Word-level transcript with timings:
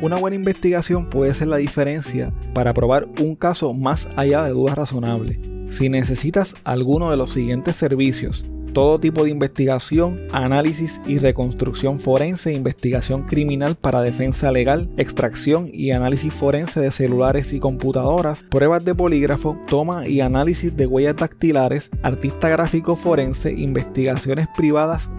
Una 0.00 0.16
buena 0.16 0.36
investigación 0.36 1.10
puede 1.10 1.34
ser 1.34 1.48
la 1.48 1.56
diferencia 1.56 2.32
para 2.54 2.72
probar 2.72 3.08
un 3.18 3.34
caso 3.34 3.74
más 3.74 4.08
allá 4.14 4.44
de 4.44 4.52
dudas 4.52 4.78
razonables. 4.78 5.38
Si 5.70 5.88
necesitas 5.88 6.54
alguno 6.62 7.10
de 7.10 7.16
los 7.16 7.32
siguientes 7.32 7.74
servicios, 7.74 8.44
todo 8.72 9.00
tipo 9.00 9.24
de 9.24 9.30
investigación, 9.30 10.20
análisis 10.30 11.00
y 11.04 11.18
reconstrucción 11.18 11.98
forense, 11.98 12.52
investigación 12.52 13.24
criminal 13.24 13.76
para 13.76 14.00
defensa 14.00 14.52
legal, 14.52 14.88
extracción 14.96 15.68
y 15.72 15.90
análisis 15.90 16.32
forense 16.32 16.78
de 16.78 16.92
celulares 16.92 17.52
y 17.52 17.58
computadoras, 17.58 18.44
pruebas 18.44 18.84
de 18.84 18.94
polígrafo, 18.94 19.58
toma 19.66 20.06
y 20.06 20.20
análisis 20.20 20.76
de 20.76 20.86
huellas 20.86 21.16
dactilares, 21.16 21.90
artista 22.04 22.48
gráfico 22.48 22.94
forense, 22.94 23.52
investigaciones 23.52 24.46
privadas 24.56 25.10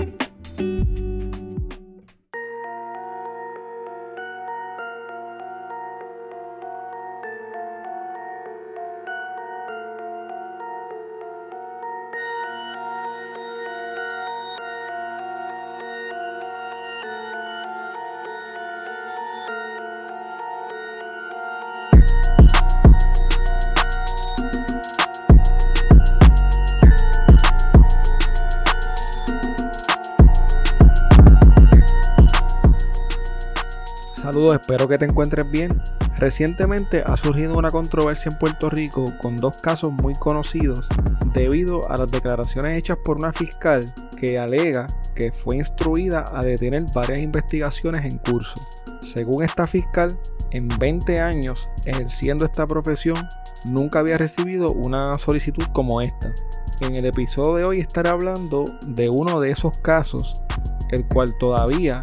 Espero 34.71 34.89
que 34.89 34.99
te 34.99 35.05
encuentres 35.05 35.51
bien. 35.51 35.83
Recientemente 36.17 37.03
ha 37.05 37.17
surgido 37.17 37.59
una 37.59 37.73
controversia 37.73 38.31
en 38.31 38.39
Puerto 38.39 38.71
Rico 38.71 39.05
con 39.21 39.35
dos 39.35 39.57
casos 39.57 39.91
muy 39.91 40.15
conocidos 40.15 40.89
debido 41.35 41.91
a 41.91 41.99
las 41.99 42.13
declaraciones 42.13 42.79
hechas 42.79 42.99
por 43.05 43.17
una 43.17 43.33
fiscal 43.33 43.93
que 44.17 44.39
alega 44.39 44.87
que 45.17 45.33
fue 45.33 45.57
instruida 45.57 46.25
a 46.33 46.43
detener 46.43 46.85
varias 46.95 47.21
investigaciones 47.21 48.05
en 48.05 48.19
curso. 48.19 48.55
Según 49.01 49.43
esta 49.43 49.67
fiscal, 49.67 50.17
en 50.53 50.69
20 50.69 51.19
años 51.19 51.69
ejerciendo 51.85 52.45
esta 52.45 52.65
profesión, 52.65 53.17
nunca 53.65 53.99
había 53.99 54.19
recibido 54.19 54.71
una 54.71 55.19
solicitud 55.19 55.65
como 55.73 56.01
esta. 56.01 56.33
En 56.81 56.95
el 56.95 57.07
episodio 57.07 57.57
de 57.57 57.65
hoy 57.65 57.81
estaré 57.81 58.11
hablando 58.11 58.65
de 58.87 59.09
uno 59.09 59.41
de 59.41 59.51
esos 59.51 59.79
casos, 59.79 60.45
el 60.91 61.09
cual 61.09 61.37
todavía 61.41 62.01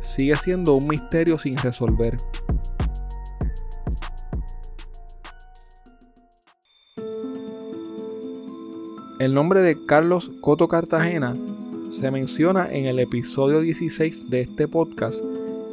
sigue 0.00 0.36
siendo 0.36 0.74
un 0.74 0.88
misterio 0.88 1.38
sin 1.38 1.56
resolver. 1.56 2.16
El 9.18 9.34
nombre 9.34 9.60
de 9.60 9.84
Carlos 9.84 10.32
Coto 10.40 10.66
Cartagena 10.66 11.34
se 11.90 12.10
menciona 12.10 12.70
en 12.70 12.86
el 12.86 12.98
episodio 12.98 13.60
16 13.60 14.30
de 14.30 14.40
este 14.40 14.66
podcast 14.66 15.20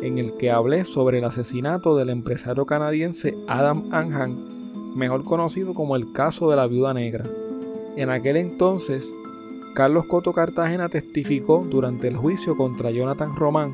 en 0.02 0.18
el 0.18 0.36
que 0.38 0.52
hablé 0.52 0.86
sobre 0.86 1.20
el 1.20 1.24
asesinato 1.26 1.96
del 1.96 2.10
empresario 2.10 2.66
canadiense 2.66 3.38
Adam 3.48 3.86
Anhan, 3.92 4.96
mejor 4.96 5.24
conocido 5.24 5.74
como 5.74 5.96
el 5.96 6.12
caso 6.12 6.50
de 6.50 6.56
la 6.56 6.68
viuda 6.68 6.94
negra. 6.94 7.26
En 7.96 8.10
aquel 8.10 8.38
entonces, 8.38 9.14
Carlos 9.74 10.06
Coto 10.08 10.34
Cartagena 10.34 10.90
testificó 10.90 11.66
durante 11.70 12.08
el 12.08 12.18
juicio 12.18 12.58
contra 12.58 12.92
Jonathan 12.92 13.36
Román, 13.36 13.72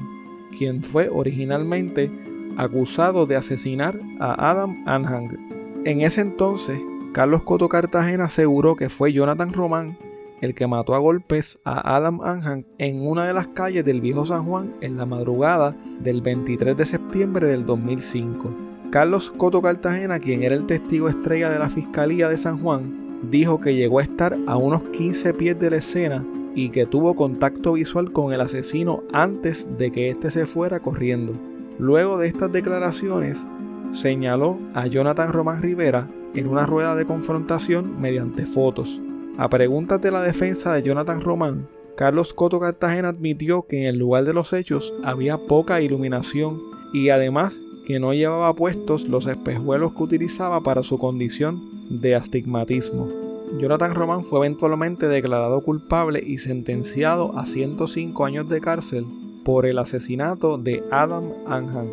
quien 0.57 0.83
fue 0.83 1.09
originalmente 1.09 2.11
acusado 2.57 3.25
de 3.25 3.35
asesinar 3.35 3.99
a 4.19 4.51
Adam 4.51 4.83
Anhang. 4.85 5.83
En 5.85 6.01
ese 6.01 6.21
entonces, 6.21 6.79
Carlos 7.13 7.43
Coto 7.43 7.69
Cartagena 7.69 8.25
aseguró 8.25 8.75
que 8.75 8.89
fue 8.89 9.13
Jonathan 9.13 9.53
Román 9.53 9.97
el 10.43 10.53
que 10.53 10.67
mató 10.67 10.93
a 10.93 10.99
golpes 10.99 11.59
a 11.63 11.95
Adam 11.95 12.19
Anhang 12.21 12.65
en 12.77 13.07
una 13.07 13.25
de 13.25 13.33
las 13.33 13.47
calles 13.47 13.85
del 13.85 14.01
viejo 14.01 14.25
San 14.25 14.43
Juan 14.43 14.73
en 14.81 14.97
la 14.97 15.05
madrugada 15.05 15.73
del 16.01 16.21
23 16.21 16.75
de 16.75 16.85
septiembre 16.85 17.47
del 17.47 17.65
2005. 17.65 18.51
Carlos 18.91 19.31
Coto 19.31 19.61
Cartagena, 19.61 20.19
quien 20.19 20.43
era 20.43 20.53
el 20.53 20.65
testigo 20.65 21.07
estrella 21.07 21.49
de 21.49 21.59
la 21.59 21.69
Fiscalía 21.69 22.27
de 22.27 22.37
San 22.37 22.59
Juan, 22.59 23.21
dijo 23.31 23.61
que 23.61 23.73
llegó 23.73 23.99
a 23.99 24.03
estar 24.03 24.37
a 24.45 24.57
unos 24.57 24.83
15 24.89 25.33
pies 25.33 25.57
de 25.57 25.69
la 25.69 25.77
escena 25.77 26.25
y 26.55 26.69
que 26.69 26.85
tuvo 26.85 27.15
contacto 27.15 27.73
visual 27.73 28.11
con 28.11 28.33
el 28.33 28.41
asesino 28.41 29.03
antes 29.11 29.67
de 29.77 29.91
que 29.91 30.09
éste 30.09 30.31
se 30.31 30.45
fuera 30.45 30.79
corriendo. 30.79 31.33
Luego 31.79 32.17
de 32.17 32.27
estas 32.27 32.51
declaraciones, 32.51 33.45
señaló 33.91 34.57
a 34.73 34.87
Jonathan 34.87 35.31
Román 35.31 35.61
Rivera 35.61 36.07
en 36.35 36.47
una 36.47 36.65
rueda 36.65 36.95
de 36.95 37.05
confrontación 37.05 37.99
mediante 37.99 38.45
fotos. 38.45 39.01
A 39.37 39.49
preguntas 39.49 40.01
de 40.01 40.11
la 40.11 40.21
defensa 40.21 40.73
de 40.73 40.83
Jonathan 40.83 41.21
Román, 41.21 41.67
Carlos 41.95 42.33
Coto 42.33 42.59
Cartagena 42.59 43.09
admitió 43.09 43.67
que 43.67 43.81
en 43.81 43.85
el 43.85 43.97
lugar 43.97 44.25
de 44.25 44.33
los 44.33 44.53
hechos 44.53 44.93
había 45.03 45.37
poca 45.37 45.81
iluminación 45.81 46.59
y 46.91 47.09
además 47.09 47.59
que 47.85 47.99
no 47.99 48.13
llevaba 48.13 48.53
puestos 48.53 49.07
los 49.07 49.27
espejuelos 49.27 49.93
que 49.93 50.03
utilizaba 50.03 50.61
para 50.61 50.83
su 50.83 50.97
condición 50.97 51.61
de 51.89 52.15
astigmatismo. 52.15 53.32
Jonathan 53.59 53.93
Román 53.93 54.25
fue 54.25 54.39
eventualmente 54.39 55.07
declarado 55.07 55.61
culpable 55.61 56.21
y 56.25 56.39
sentenciado 56.39 57.37
a 57.37 57.45
105 57.45 58.25
años 58.25 58.49
de 58.49 58.59
cárcel 58.59 59.05
por 59.45 59.65
el 59.67 59.77
asesinato 59.77 60.57
de 60.57 60.83
Adam 60.91 61.31
Anhan. 61.45 61.89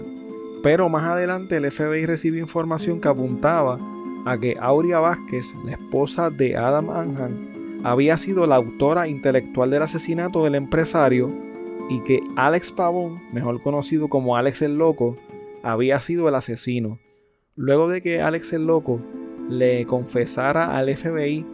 Pero 0.62 0.88
más 0.88 1.04
adelante 1.04 1.56
el 1.56 1.70
FBI 1.70 2.06
recibió 2.06 2.40
información 2.40 3.00
que 3.00 3.08
apuntaba 3.08 3.78
a 4.24 4.38
que 4.38 4.56
Aurea 4.58 5.00
Vázquez, 5.00 5.54
la 5.64 5.72
esposa 5.72 6.30
de 6.30 6.56
Adam 6.56 6.88
Anhan, 6.90 7.80
había 7.84 8.16
sido 8.16 8.46
la 8.46 8.56
autora 8.56 9.06
intelectual 9.08 9.70
del 9.70 9.82
asesinato 9.82 10.44
del 10.44 10.54
empresario 10.54 11.30
y 11.90 12.00
que 12.00 12.22
Alex 12.36 12.72
Pavón, 12.72 13.20
mejor 13.32 13.60
conocido 13.62 14.08
como 14.08 14.36
Alex 14.36 14.62
el 14.62 14.78
Loco, 14.78 15.16
había 15.62 16.00
sido 16.00 16.28
el 16.28 16.34
asesino. 16.34 16.98
Luego 17.54 17.88
de 17.88 18.00
que 18.00 18.22
Alex 18.22 18.52
el 18.52 18.66
Loco 18.66 19.00
le 19.50 19.84
confesara 19.86 20.76
al 20.76 20.94
FBI 20.94 21.44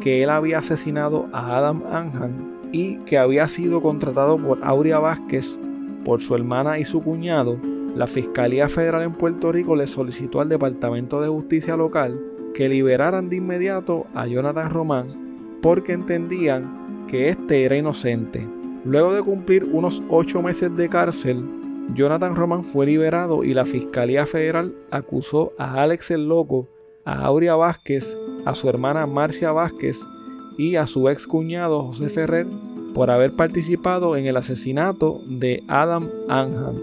que 0.00 0.22
él 0.22 0.30
había 0.30 0.58
asesinado 0.58 1.28
a 1.32 1.56
Adam 1.56 1.82
Anhan 1.90 2.58
y 2.72 2.98
que 2.98 3.18
había 3.18 3.48
sido 3.48 3.82
contratado 3.82 4.38
por 4.38 4.58
Aurea 4.62 4.98
Vázquez, 4.98 5.58
por 6.04 6.22
su 6.22 6.34
hermana 6.34 6.78
y 6.78 6.84
su 6.84 7.02
cuñado, 7.02 7.58
la 7.94 8.06
Fiscalía 8.06 8.68
Federal 8.68 9.02
en 9.02 9.12
Puerto 9.12 9.50
Rico 9.50 9.74
le 9.74 9.86
solicitó 9.86 10.40
al 10.40 10.48
Departamento 10.48 11.20
de 11.20 11.28
Justicia 11.28 11.76
local 11.76 12.20
que 12.54 12.68
liberaran 12.68 13.28
de 13.28 13.36
inmediato 13.36 14.06
a 14.14 14.26
Jonathan 14.26 14.70
Román 14.70 15.58
porque 15.60 15.92
entendían 15.92 17.06
que 17.08 17.28
éste 17.28 17.64
era 17.64 17.76
inocente. 17.76 18.46
Luego 18.84 19.12
de 19.12 19.22
cumplir 19.22 19.64
unos 19.64 20.02
ocho 20.08 20.40
meses 20.40 20.74
de 20.76 20.88
cárcel, 20.88 21.44
Jonathan 21.94 22.36
Román 22.36 22.64
fue 22.64 22.86
liberado 22.86 23.44
y 23.44 23.52
la 23.52 23.66
Fiscalía 23.66 24.24
Federal 24.26 24.74
acusó 24.90 25.52
a 25.58 25.82
Alex 25.82 26.12
el 26.12 26.28
Loco, 26.28 26.68
a 27.10 27.26
Aurea 27.26 27.56
Vázquez, 27.56 28.16
a 28.44 28.54
su 28.54 28.68
hermana 28.68 29.04
Marcia 29.04 29.50
Vázquez 29.50 29.98
y 30.56 30.76
a 30.76 30.86
su 30.86 31.08
ex 31.08 31.26
cuñado 31.26 31.82
José 31.86 32.08
Ferrer 32.08 32.46
por 32.94 33.10
haber 33.10 33.32
participado 33.32 34.16
en 34.16 34.26
el 34.26 34.36
asesinato 34.36 35.20
de 35.26 35.64
Adam 35.66 36.08
Anhan. 36.28 36.80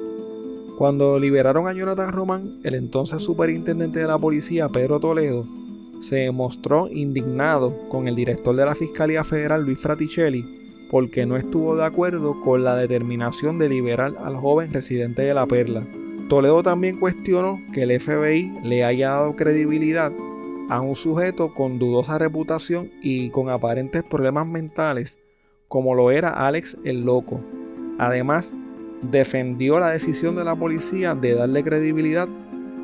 Cuando 0.78 1.18
liberaron 1.18 1.68
a 1.68 1.74
Jonathan 1.74 2.12
Román, 2.12 2.60
el 2.64 2.76
entonces 2.76 3.22
superintendente 3.22 4.00
de 4.00 4.08
la 4.08 4.18
policía, 4.18 4.68
Pedro 4.68 5.00
Toledo, 5.00 5.46
se 6.02 6.30
mostró 6.32 6.90
indignado 6.90 7.88
con 7.88 8.10
el 8.10 8.16
director 8.16 8.54
de 8.56 8.66
la 8.66 8.76
Fiscalía 8.76 9.24
Federal, 9.24 9.64
Luis 9.64 9.80
Fraticelli, 9.80 10.46
porque 10.92 11.26
no 11.26 11.38
estuvo 11.38 11.76
de 11.78 11.86
acuerdo 11.86 12.42
con 12.44 12.66
la 12.66 12.76
determinación 12.76 13.60
de 13.60 13.70
liberar 13.70 14.14
al 14.24 14.36
joven 14.36 14.74
residente 14.74 15.22
de 15.22 15.34
La 15.34 15.46
Perla. 15.46 15.88
Toledo 16.28 16.62
también 16.62 17.00
cuestionó 17.00 17.62
que 17.74 17.84
el 17.84 18.00
FBI 18.00 18.60
le 18.64 18.84
haya 18.84 19.12
dado 19.12 19.36
credibilidad 19.36 20.12
a 20.70 20.82
un 20.82 20.96
sujeto 20.96 21.54
con 21.54 21.80
dudosa 21.80 22.18
reputación 22.18 22.92
y 23.02 23.30
con 23.30 23.50
aparentes 23.50 24.04
problemas 24.04 24.46
mentales, 24.46 25.18
como 25.70 25.96
lo 25.96 26.12
era 26.12 26.48
Alex 26.48 26.78
el 26.84 27.06
Loco. 27.06 27.40
Además, 27.98 28.52
defendió 29.02 29.80
la 29.80 29.90
decisión 29.90 30.36
de 30.36 30.44
la 30.44 30.56
policía 30.56 31.16
de 31.16 31.36
darle 31.36 31.64
credibilidad 31.64 32.28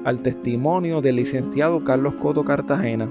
al 0.06 0.22
testimonio 0.22 1.02
del 1.02 1.18
licenciado 1.18 1.84
Carlos 1.84 2.16
Coto 2.16 2.46
Cartagena. 2.46 3.10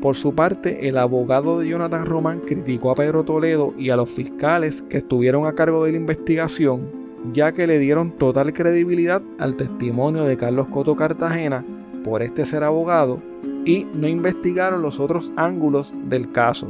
Por 0.00 0.14
su 0.14 0.34
parte, 0.34 0.88
el 0.88 0.96
abogado 0.96 1.58
de 1.58 1.68
Jonathan 1.68 2.06
Román 2.06 2.40
criticó 2.40 2.92
a 2.92 2.94
Pedro 2.94 3.24
Toledo 3.24 3.74
y 3.76 3.90
a 3.90 3.96
los 3.96 4.10
fiscales 4.10 4.82
que 4.82 4.98
estuvieron 4.98 5.46
a 5.46 5.54
cargo 5.54 5.84
de 5.84 5.92
la 5.92 5.98
investigación, 5.98 6.97
ya 7.32 7.52
que 7.52 7.66
le 7.66 7.78
dieron 7.78 8.12
total 8.12 8.52
credibilidad 8.52 9.22
al 9.38 9.56
testimonio 9.56 10.24
de 10.24 10.36
Carlos 10.36 10.68
Coto 10.68 10.96
Cartagena 10.96 11.64
por 12.04 12.22
este 12.22 12.44
ser 12.44 12.64
abogado 12.64 13.20
y 13.64 13.86
no 13.94 14.08
investigaron 14.08 14.82
los 14.82 15.00
otros 15.00 15.32
ángulos 15.36 15.92
del 16.08 16.32
caso. 16.32 16.68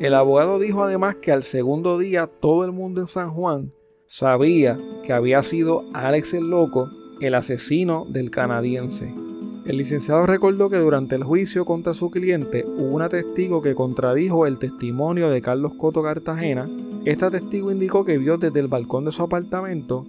El 0.00 0.14
abogado 0.14 0.58
dijo 0.58 0.82
además 0.82 1.16
que 1.16 1.32
al 1.32 1.42
segundo 1.42 1.98
día 1.98 2.26
todo 2.26 2.64
el 2.64 2.72
mundo 2.72 3.00
en 3.00 3.08
San 3.08 3.30
Juan 3.30 3.72
sabía 4.06 4.78
que 5.02 5.12
había 5.12 5.42
sido 5.42 5.84
Alex 5.92 6.34
el 6.34 6.48
Loco 6.48 6.90
el 7.20 7.34
asesino 7.34 8.06
del 8.08 8.30
canadiense. 8.30 9.12
El 9.64 9.76
licenciado 9.76 10.24
recordó 10.24 10.70
que 10.70 10.78
durante 10.78 11.14
el 11.14 11.24
juicio 11.24 11.64
contra 11.64 11.92
su 11.92 12.10
cliente 12.10 12.64
hubo 12.64 12.94
una 12.94 13.08
testigo 13.08 13.60
que 13.60 13.74
contradijo 13.74 14.46
el 14.46 14.58
testimonio 14.58 15.28
de 15.28 15.42
Carlos 15.42 15.72
Coto 15.74 16.02
Cartagena. 16.02 16.66
Esta 17.08 17.30
testigo 17.30 17.72
indicó 17.72 18.04
que 18.04 18.18
vio 18.18 18.36
desde 18.36 18.60
el 18.60 18.68
balcón 18.68 19.06
de 19.06 19.12
su 19.12 19.22
apartamento, 19.22 20.04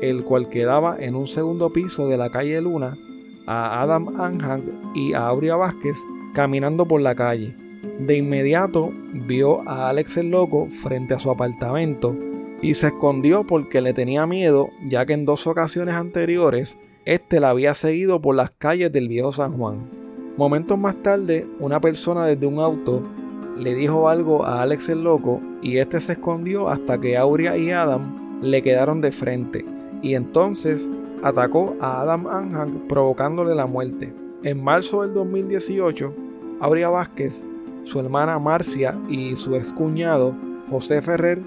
el 0.00 0.24
cual 0.24 0.48
quedaba 0.48 0.96
en 0.98 1.14
un 1.14 1.28
segundo 1.28 1.72
piso 1.72 2.08
de 2.08 2.16
la 2.16 2.28
calle 2.28 2.60
Luna, 2.60 2.98
a 3.46 3.80
Adam 3.80 4.20
Anhang 4.20 4.64
y 4.92 5.12
a 5.12 5.28
Aurea 5.28 5.54
Vázquez 5.54 5.96
caminando 6.34 6.86
por 6.86 7.02
la 7.02 7.14
calle. 7.14 7.54
De 8.00 8.16
inmediato 8.16 8.90
vio 9.28 9.60
a 9.68 9.90
Alex 9.90 10.16
el 10.16 10.30
Loco 10.30 10.66
frente 10.82 11.14
a 11.14 11.20
su 11.20 11.30
apartamento 11.30 12.16
y 12.60 12.74
se 12.74 12.88
escondió 12.88 13.46
porque 13.46 13.80
le 13.80 13.94
tenía 13.94 14.26
miedo, 14.26 14.70
ya 14.88 15.06
que 15.06 15.12
en 15.12 15.26
dos 15.26 15.46
ocasiones 15.46 15.94
anteriores 15.94 16.76
este 17.04 17.38
la 17.38 17.50
había 17.50 17.74
seguido 17.74 18.20
por 18.20 18.34
las 18.34 18.50
calles 18.50 18.90
del 18.90 19.06
viejo 19.06 19.32
San 19.32 19.56
Juan. 19.56 19.88
Momentos 20.36 20.76
más 20.76 21.00
tarde, 21.00 21.46
una 21.60 21.80
persona 21.80 22.24
desde 22.26 22.46
un 22.46 22.58
auto 22.58 23.04
le 23.60 23.74
dijo 23.74 24.08
algo 24.08 24.46
a 24.46 24.62
Alex 24.62 24.88
el 24.88 25.04
loco 25.04 25.40
y 25.62 25.76
este 25.76 26.00
se 26.00 26.12
escondió 26.12 26.68
hasta 26.68 26.98
que 26.98 27.18
Aurea 27.18 27.58
y 27.58 27.70
Adam 27.70 28.40
le 28.42 28.62
quedaron 28.62 29.02
de 29.02 29.12
frente 29.12 29.64
y 30.02 30.14
entonces 30.14 30.88
atacó 31.22 31.76
a 31.78 32.00
Adam 32.00 32.26
Anhang 32.26 32.88
provocándole 32.88 33.54
la 33.54 33.66
muerte. 33.66 34.14
En 34.42 34.64
marzo 34.64 35.02
del 35.02 35.12
2018, 35.12 36.14
Aurea 36.60 36.88
Vázquez, 36.88 37.44
su 37.84 38.00
hermana 38.00 38.38
Marcia 38.38 38.98
y 39.10 39.36
su 39.36 39.54
excuñado 39.54 40.34
José 40.70 41.02
Ferrer 41.02 41.40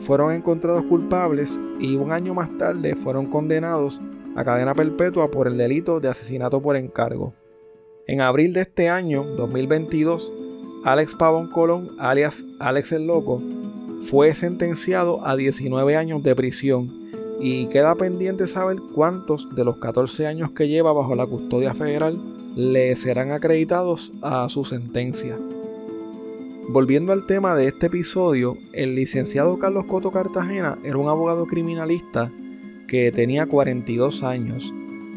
fueron 0.00 0.32
encontrados 0.32 0.84
culpables 0.84 1.60
y 1.78 1.96
un 1.96 2.12
año 2.12 2.32
más 2.32 2.56
tarde 2.56 2.96
fueron 2.96 3.26
condenados 3.26 4.00
a 4.36 4.44
cadena 4.44 4.74
perpetua 4.74 5.30
por 5.30 5.48
el 5.48 5.58
delito 5.58 6.00
de 6.00 6.08
asesinato 6.08 6.62
por 6.62 6.76
encargo. 6.76 7.34
En 8.06 8.22
abril 8.22 8.54
de 8.54 8.62
este 8.62 8.88
año, 8.88 9.22
2022, 9.22 10.32
Alex 10.84 11.16
Pavón 11.16 11.48
Colón, 11.48 11.90
alias 11.98 12.44
Alex 12.58 12.92
el 12.92 13.06
Loco, 13.06 13.42
fue 14.02 14.34
sentenciado 14.34 15.26
a 15.26 15.36
19 15.36 15.96
años 15.96 16.22
de 16.22 16.34
prisión 16.36 16.90
y 17.40 17.66
queda 17.66 17.94
pendiente 17.94 18.46
saber 18.46 18.78
cuántos 18.94 19.54
de 19.54 19.64
los 19.64 19.78
14 19.78 20.26
años 20.26 20.52
que 20.52 20.68
lleva 20.68 20.92
bajo 20.92 21.14
la 21.14 21.26
custodia 21.26 21.74
federal 21.74 22.20
le 22.56 22.96
serán 22.96 23.30
acreditados 23.32 24.12
a 24.22 24.48
su 24.48 24.64
sentencia. 24.64 25.36
Volviendo 26.70 27.12
al 27.12 27.26
tema 27.26 27.54
de 27.54 27.66
este 27.66 27.86
episodio, 27.86 28.56
el 28.72 28.94
licenciado 28.94 29.58
Carlos 29.58 29.84
Coto 29.86 30.10
Cartagena 30.10 30.78
era 30.84 30.98
un 30.98 31.08
abogado 31.08 31.46
criminalista 31.46 32.30
que 32.88 33.10
tenía 33.12 33.46
42 33.46 34.22
años. 34.22 34.72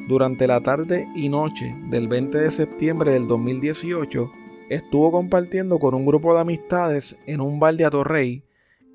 Durante 0.08 0.48
la 0.48 0.62
tarde 0.62 1.08
y 1.16 1.30
noche 1.30 1.76
del 1.90 2.08
20 2.08 2.38
de 2.38 2.52
septiembre 2.52 3.12
del 3.12 3.28
2018, 3.28 4.32
estuvo 4.72 5.12
compartiendo 5.12 5.80
con 5.80 5.94
un 5.94 6.06
grupo 6.06 6.34
de 6.34 6.40
amistades 6.40 7.22
en 7.26 7.42
un 7.42 7.60
bar 7.60 7.76
de 7.76 7.84
Atorrey 7.84 8.42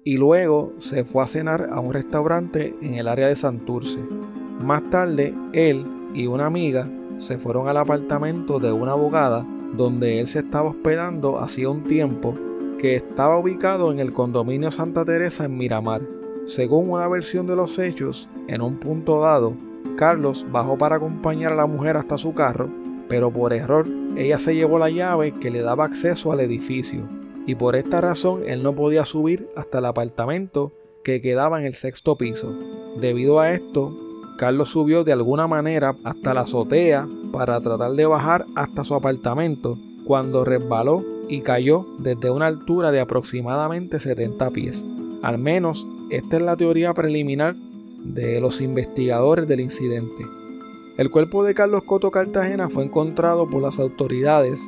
y 0.05 0.17
luego 0.17 0.73
se 0.79 1.05
fue 1.05 1.23
a 1.23 1.27
cenar 1.27 1.69
a 1.71 1.81
un 1.81 1.93
restaurante 1.93 2.75
en 2.81 2.95
el 2.95 3.07
área 3.07 3.29
de 3.29 3.37
Santurce. 3.37 4.01
Más 4.59 4.89
tarde, 4.89 5.35
él 5.53 5.85
y 6.15 6.27
una 6.29 6.47
amiga 6.47 6.89
se 7.19 7.37
fueron 7.37 7.69
al 7.69 7.77
apartamento 7.77 8.59
de 8.59 8.73
una 8.73 8.93
abogada 8.93 9.45
donde 9.77 10.19
él 10.21 10.29
se 10.29 10.39
estaba 10.39 10.71
hospedando 10.71 11.41
hacía 11.41 11.69
un 11.69 11.85
tiempo 11.85 12.35
que 12.79 12.95
estaba 12.95 13.39
ubicado 13.39 13.93
en 13.93 14.01
el 14.01 14.15
condominio 14.15 14.71
Santa 14.71 15.05
Teresa 15.05 15.45
en 15.45 15.59
Miramar. 15.59 16.01
Según 16.47 16.89
una 16.89 17.07
versión 17.07 17.47
de 17.47 17.57
los 17.57 17.79
hechos, 17.79 18.31
en 18.49 18.63
un 18.63 18.79
punto 18.79 19.21
dado, 19.21 19.53
Carlos 19.99 20.47
bajó 20.51 20.79
para 20.79 20.97
acompañar 20.97 21.53
a 21.53 21.57
la 21.57 21.67
mujer 21.67 21.99
hasta 21.99 22.17
su 22.17 22.33
carro, 22.33 22.71
pero 23.09 23.31
por 23.31 23.53
error 23.53 23.87
ella 24.17 24.39
se 24.39 24.55
llevó 24.55 24.79
la 24.79 24.91
llave 24.91 25.33
que 25.33 25.51
le 25.51 25.63
daba 25.63 25.85
acceso 25.85 26.33
al 26.33 26.41
edificio, 26.41 27.09
y 27.47 27.55
por 27.55 27.77
esta 27.77 28.01
razón 28.01 28.43
él 28.47 28.63
no 28.63 28.75
podía 28.75 29.05
subir 29.05 29.49
hasta 29.57 29.79
el 29.79 29.85
apartamento 29.85 30.73
que 31.05 31.21
quedaba 31.21 31.61
en 31.61 31.67
el 31.67 31.75
sexto 31.75 32.17
piso. 32.17 32.53
Debido 33.01 33.39
a 33.39 33.53
esto, 33.53 33.97
Carlos 34.39 34.71
subió 34.71 35.05
de 35.05 35.13
alguna 35.13 35.47
manera 35.47 35.97
hasta 36.05 36.35
la 36.35 36.41
azotea 36.43 37.09
para 37.33 37.61
tratar 37.61 37.93
de 37.93 38.07
bajar 38.07 38.47
hasta 38.55 38.85
su 38.85 38.95
apartamento 38.95 39.79
cuando 40.05 40.45
resbaló 40.45 41.05
y 41.29 41.41
cayó 41.41 41.87
desde 41.99 42.31
una 42.31 42.47
altura 42.47 42.91
de 42.91 43.01
aproximadamente 43.01 44.01
70 44.01 44.51
pies. 44.51 44.85
Al 45.23 45.39
menos 45.39 45.87
esta 46.11 46.37
es 46.37 46.43
la 46.43 46.57
teoría 46.57 46.95
preliminar 46.95 47.57
de 48.05 48.41
los 48.41 48.61
investigadores 48.61 49.49
del 49.49 49.61
incidente. 49.61 50.25
El 50.97 51.11
cuerpo 51.11 51.45
de 51.45 51.55
Carlos 51.55 51.83
Coto 51.83 52.11
Cartagena 52.11 52.71
fue 52.71 52.85
encontrado 52.85 53.51
por 53.51 53.61
las 53.61 53.79
autoridades 53.79 54.67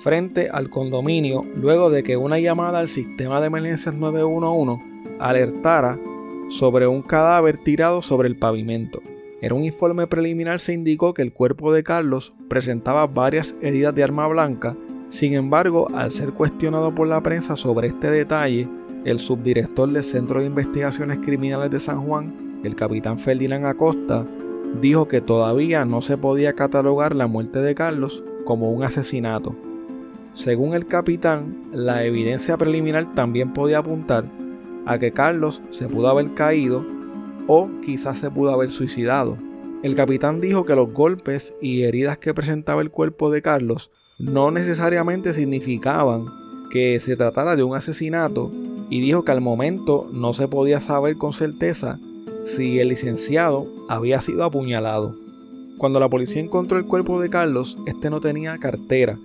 frente 0.00 0.48
al 0.50 0.70
condominio 0.70 1.44
luego 1.56 1.88
de 1.88 2.02
que 2.02 2.16
una 2.16 2.40
llamada 2.40 2.80
al 2.80 2.88
sistema 2.88 3.40
de 3.40 3.46
emergencias 3.46 3.94
911 3.94 4.82
alertara 5.20 5.96
sobre 6.48 6.88
un 6.88 7.02
cadáver 7.02 7.58
tirado 7.58 8.02
sobre 8.02 8.26
el 8.26 8.36
pavimento. 8.36 9.00
En 9.40 9.52
un 9.52 9.64
informe 9.64 10.08
preliminar 10.08 10.58
se 10.58 10.72
indicó 10.72 11.14
que 11.14 11.22
el 11.22 11.32
cuerpo 11.32 11.72
de 11.72 11.84
Carlos 11.84 12.32
presentaba 12.48 13.06
varias 13.06 13.54
heridas 13.62 13.94
de 13.94 14.02
arma 14.02 14.26
blanca, 14.26 14.76
sin 15.10 15.34
embargo, 15.34 15.88
al 15.94 16.10
ser 16.10 16.32
cuestionado 16.32 16.92
por 16.92 17.06
la 17.06 17.22
prensa 17.22 17.56
sobre 17.56 17.86
este 17.86 18.10
detalle, 18.10 18.68
el 19.04 19.20
subdirector 19.20 19.90
del 19.90 20.02
Centro 20.02 20.40
de 20.40 20.46
Investigaciones 20.46 21.18
Criminales 21.18 21.70
de 21.70 21.78
San 21.78 22.04
Juan, 22.04 22.60
el 22.64 22.74
capitán 22.74 23.18
Ferdinand 23.18 23.64
Acosta, 23.64 24.26
dijo 24.80 25.08
que 25.08 25.20
todavía 25.20 25.84
no 25.84 26.02
se 26.02 26.16
podía 26.16 26.52
catalogar 26.52 27.14
la 27.14 27.26
muerte 27.26 27.60
de 27.60 27.74
Carlos 27.74 28.22
como 28.44 28.70
un 28.70 28.84
asesinato. 28.84 29.54
Según 30.32 30.74
el 30.74 30.86
capitán, 30.86 31.68
la 31.72 32.04
evidencia 32.04 32.56
preliminar 32.56 33.14
también 33.14 33.52
podía 33.52 33.78
apuntar 33.78 34.24
a 34.86 34.98
que 34.98 35.12
Carlos 35.12 35.62
se 35.70 35.88
pudo 35.88 36.08
haber 36.08 36.32
caído 36.34 36.84
o 37.46 37.68
quizás 37.84 38.18
se 38.18 38.30
pudo 38.30 38.50
haber 38.52 38.70
suicidado. 38.70 39.36
El 39.82 39.94
capitán 39.94 40.40
dijo 40.40 40.64
que 40.64 40.74
los 40.74 40.92
golpes 40.92 41.54
y 41.60 41.82
heridas 41.82 42.18
que 42.18 42.34
presentaba 42.34 42.82
el 42.82 42.90
cuerpo 42.90 43.30
de 43.30 43.42
Carlos 43.42 43.90
no 44.18 44.50
necesariamente 44.50 45.34
significaban 45.34 46.26
que 46.70 46.98
se 47.00 47.16
tratara 47.16 47.56
de 47.56 47.62
un 47.62 47.76
asesinato 47.76 48.50
y 48.90 49.00
dijo 49.00 49.24
que 49.24 49.32
al 49.32 49.40
momento 49.40 50.08
no 50.12 50.32
se 50.32 50.48
podía 50.48 50.80
saber 50.80 51.16
con 51.16 51.32
certeza 51.32 51.98
si 52.48 52.80
el 52.80 52.88
licenciado 52.88 53.68
había 53.88 54.20
sido 54.20 54.44
apuñalado. 54.44 55.14
Cuando 55.78 56.00
la 56.00 56.08
policía 56.08 56.42
encontró 56.42 56.78
el 56.78 56.86
cuerpo 56.86 57.20
de 57.20 57.30
Carlos, 57.30 57.78
este 57.86 58.10
no 58.10 58.20
tenía 58.20 58.58
cartera, 58.58 59.18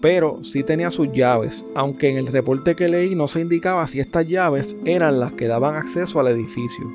pero 0.00 0.42
sí 0.42 0.62
tenía 0.62 0.90
sus 0.90 1.12
llaves, 1.12 1.64
aunque 1.74 2.08
en 2.08 2.16
el 2.16 2.28
reporte 2.28 2.74
que 2.74 2.88
leí 2.88 3.14
no 3.14 3.28
se 3.28 3.40
indicaba 3.40 3.86
si 3.86 4.00
estas 4.00 4.26
llaves 4.26 4.74
eran 4.84 5.20
las 5.20 5.32
que 5.32 5.48
daban 5.48 5.74
acceso 5.74 6.20
al 6.20 6.28
edificio. 6.28 6.86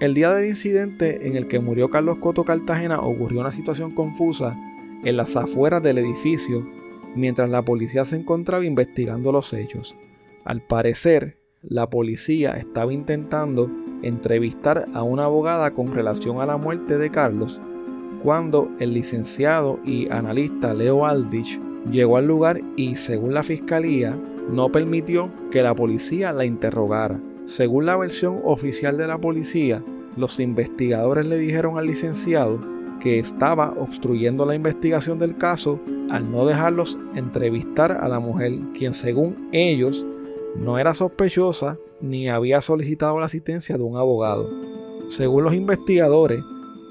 El 0.00 0.14
día 0.14 0.30
del 0.30 0.48
incidente 0.48 1.26
en 1.26 1.36
el 1.36 1.48
que 1.48 1.60
murió 1.60 1.88
Carlos 1.88 2.18
Coto 2.18 2.44
Cartagena 2.44 3.00
ocurrió 3.00 3.40
una 3.40 3.52
situación 3.52 3.92
confusa 3.92 4.56
en 5.04 5.16
las 5.16 5.36
afueras 5.36 5.82
del 5.82 5.98
edificio 5.98 6.66
mientras 7.14 7.48
la 7.48 7.62
policía 7.62 8.04
se 8.04 8.16
encontraba 8.16 8.64
investigando 8.64 9.32
los 9.32 9.52
hechos. 9.52 9.96
Al 10.44 10.62
parecer, 10.62 11.38
la 11.62 11.88
policía 11.88 12.52
estaba 12.52 12.92
intentando 12.92 13.70
entrevistar 14.06 14.86
a 14.94 15.02
una 15.02 15.24
abogada 15.24 15.72
con 15.72 15.94
relación 15.94 16.40
a 16.40 16.46
la 16.46 16.56
muerte 16.56 16.98
de 16.98 17.10
Carlos 17.10 17.60
cuando 18.22 18.70
el 18.78 18.94
licenciado 18.94 19.78
y 19.84 20.10
analista 20.10 20.72
Leo 20.72 21.04
Aldrich 21.04 21.60
llegó 21.90 22.16
al 22.16 22.26
lugar 22.26 22.60
y, 22.74 22.96
según 22.96 23.34
la 23.34 23.42
fiscalía, 23.42 24.18
no 24.50 24.70
permitió 24.70 25.30
que 25.50 25.62
la 25.62 25.74
policía 25.74 26.32
la 26.32 26.46
interrogara. 26.46 27.20
Según 27.44 27.84
la 27.84 27.96
versión 27.96 28.40
oficial 28.44 28.96
de 28.96 29.06
la 29.06 29.18
policía, 29.18 29.82
los 30.16 30.40
investigadores 30.40 31.26
le 31.26 31.36
dijeron 31.36 31.76
al 31.76 31.86
licenciado 31.86 32.58
que 33.00 33.18
estaba 33.18 33.74
obstruyendo 33.78 34.46
la 34.46 34.54
investigación 34.54 35.18
del 35.18 35.36
caso 35.36 35.78
al 36.10 36.30
no 36.30 36.46
dejarlos 36.46 36.98
entrevistar 37.14 37.92
a 37.92 38.08
la 38.08 38.20
mujer, 38.20 38.54
quien 38.72 38.94
según 38.94 39.48
ellos 39.52 40.06
no 40.56 40.78
era 40.78 40.94
sospechosa 40.94 41.76
ni 42.00 42.28
había 42.28 42.60
solicitado 42.60 43.18
la 43.18 43.26
asistencia 43.26 43.76
de 43.76 43.82
un 43.82 43.96
abogado. 43.96 44.50
Según 45.08 45.44
los 45.44 45.54
investigadores, 45.54 46.42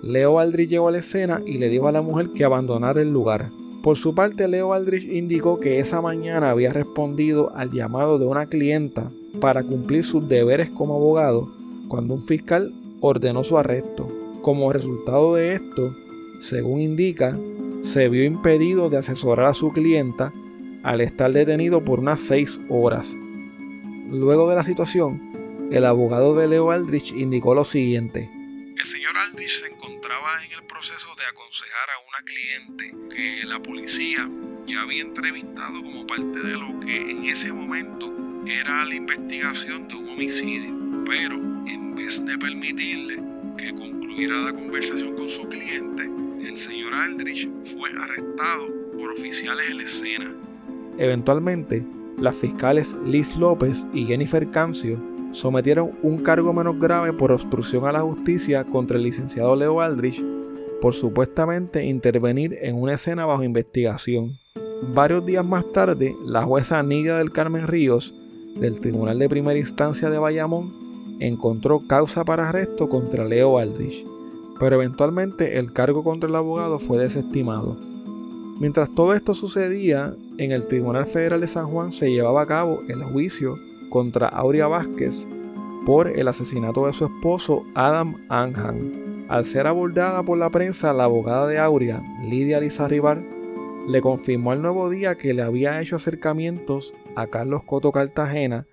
Leo 0.01 0.39
Aldrich 0.39 0.69
llegó 0.69 0.89
a 0.89 0.91
la 0.91 0.99
escena 0.99 1.41
y 1.45 1.57
le 1.57 1.69
dijo 1.69 1.87
a 1.87 1.91
la 1.91 2.01
mujer 2.01 2.29
que 2.35 2.43
abandonara 2.43 3.01
el 3.01 3.11
lugar. 3.11 3.51
Por 3.81 3.97
su 3.97 4.13
parte, 4.15 4.47
Leo 4.47 4.73
Aldrich 4.73 5.03
indicó 5.11 5.59
que 5.59 5.79
esa 5.79 6.01
mañana 6.01 6.49
había 6.49 6.71
respondido 6.71 7.51
al 7.55 7.71
llamado 7.71 8.19
de 8.19 8.25
una 8.25 8.45
clienta 8.45 9.11
para 9.39 9.63
cumplir 9.63 10.03
sus 10.03 10.27
deberes 10.27 10.69
como 10.69 10.95
abogado 10.95 11.49
cuando 11.87 12.13
un 12.13 12.23
fiscal 12.23 12.73
ordenó 13.01 13.43
su 13.43 13.57
arresto. 13.57 14.07
Como 14.41 14.71
resultado 14.71 15.35
de 15.35 15.55
esto, 15.55 15.93
según 16.39 16.81
indica, 16.81 17.37
se 17.81 18.09
vio 18.09 18.23
impedido 18.23 18.89
de 18.89 18.97
asesorar 18.97 19.47
a 19.47 19.53
su 19.53 19.71
clienta 19.71 20.33
al 20.83 21.01
estar 21.01 21.31
detenido 21.31 21.83
por 21.83 21.99
unas 21.99 22.19
seis 22.19 22.59
horas. 22.69 23.15
Luego 24.13 24.47
de 24.47 24.55
la 24.55 24.63
situación, 24.63 25.69
el 25.71 25.85
abogado 25.85 26.35
de 26.35 26.47
Leo 26.47 26.69
Aldrich 26.69 27.11
indicó 27.13 27.55
lo 27.55 27.65
siguiente. 27.65 28.29
El 28.77 28.85
señor 28.85 29.17
Aldrich 29.17 29.49
se 29.49 29.65
encontraba 29.65 30.45
en 30.45 30.51
el 30.51 30.63
proceso 30.67 31.07
de 31.15 31.25
aconsejar 31.25 31.89
a 31.89 31.99
una 32.09 32.23
cliente 32.23 33.15
que 33.15 33.43
la 33.47 33.59
policía 33.59 34.29
ya 34.67 34.81
había 34.83 35.01
entrevistado 35.01 35.81
como 35.81 36.05
parte 36.05 36.39
de 36.41 36.53
lo 36.53 36.79
que 36.79 37.09
en 37.09 37.25
ese 37.25 37.51
momento 37.51 38.13
era 38.45 38.85
la 38.85 38.93
investigación 38.93 39.87
de 39.87 39.95
un 39.95 40.09
homicidio, 40.09 41.03
pero 41.07 41.35
en 41.65 41.95
vez 41.95 42.23
de 42.23 42.37
permitirle 42.37 43.19
que 43.57 43.73
concluyera 43.73 44.35
la 44.41 44.53
conversación 44.53 45.15
con 45.15 45.27
su 45.27 45.49
cliente, 45.49 46.03
el 46.47 46.55
señor 46.55 46.93
Aldrich 46.93 47.49
fue 47.63 47.89
arrestado 47.99 48.67
por 48.95 49.09
oficiales 49.09 49.71
en 49.71 49.77
la 49.77 49.83
escena. 49.83 50.35
Eventualmente, 50.99 51.83
las 52.23 52.37
fiscales 52.37 52.95
Liz 53.05 53.35
López 53.35 53.85
y 53.93 54.05
Jennifer 54.05 54.49
Cancio 54.49 54.97
sometieron 55.31 55.91
un 56.03 56.19
cargo 56.19 56.53
menos 56.53 56.79
grave 56.79 57.11
por 57.11 57.33
obstrucción 57.33 57.85
a 57.85 57.91
la 57.91 57.99
justicia 57.99 58.63
contra 58.63 58.95
el 58.95 59.03
licenciado 59.03 59.57
Leo 59.57 59.81
Aldrich 59.81 60.23
por 60.79 60.93
supuestamente 60.93 61.83
intervenir 61.83 62.57
en 62.61 62.81
una 62.81 62.93
escena 62.93 63.25
bajo 63.25 63.43
investigación. 63.43 64.39
Varios 64.93 65.25
días 65.25 65.45
más 65.45 65.69
tarde, 65.73 66.15
la 66.25 66.43
jueza 66.43 66.81
Nidia 66.81 67.17
del 67.17 67.33
Carmen 67.33 67.67
Ríos 67.67 68.15
del 68.55 68.79
Tribunal 68.79 69.19
de 69.19 69.27
Primera 69.27 69.59
Instancia 69.59 70.09
de 70.09 70.17
Bayamón 70.17 71.17
encontró 71.19 71.85
causa 71.87 72.23
para 72.23 72.47
arresto 72.47 72.87
contra 72.87 73.25
Leo 73.25 73.57
Aldrich, 73.57 74.05
pero 74.61 74.77
eventualmente 74.77 75.57
el 75.57 75.73
cargo 75.73 76.05
contra 76.05 76.29
el 76.29 76.35
abogado 76.37 76.79
fue 76.79 76.99
desestimado. 76.99 77.92
Mientras 78.59 78.93
todo 78.93 79.13
esto 79.13 79.33
sucedía, 79.33 80.15
en 80.37 80.51
el 80.51 80.67
Tribunal 80.67 81.05
Federal 81.05 81.41
de 81.41 81.47
San 81.47 81.67
Juan 81.67 81.91
se 81.91 82.11
llevaba 82.11 82.41
a 82.41 82.47
cabo 82.47 82.81
el 82.87 83.03
juicio 83.03 83.57
contra 83.89 84.27
Aurea 84.27 84.67
Vázquez 84.67 85.27
por 85.85 86.07
el 86.07 86.27
asesinato 86.27 86.85
de 86.85 86.93
su 86.93 87.05
esposo 87.05 87.63
Adam 87.75 88.15
Anhan. 88.29 89.25
Al 89.27 89.45
ser 89.45 89.67
abordada 89.67 90.23
por 90.23 90.37
la 90.37 90.49
prensa, 90.49 90.93
la 90.93 91.05
abogada 91.05 91.47
de 91.47 91.59
Aurea, 91.59 92.01
Lidia 92.23 92.59
Lizarribar, 92.59 93.21
le 93.87 94.01
confirmó 94.01 94.51
al 94.51 94.61
nuevo 94.61 94.89
día 94.89 95.15
que 95.15 95.33
le 95.33 95.41
había 95.41 95.81
hecho 95.81 95.95
acercamientos 95.95 96.93
a 97.15 97.27
Carlos 97.27 97.63
Coto 97.65 97.91
Cartagena 97.91 98.65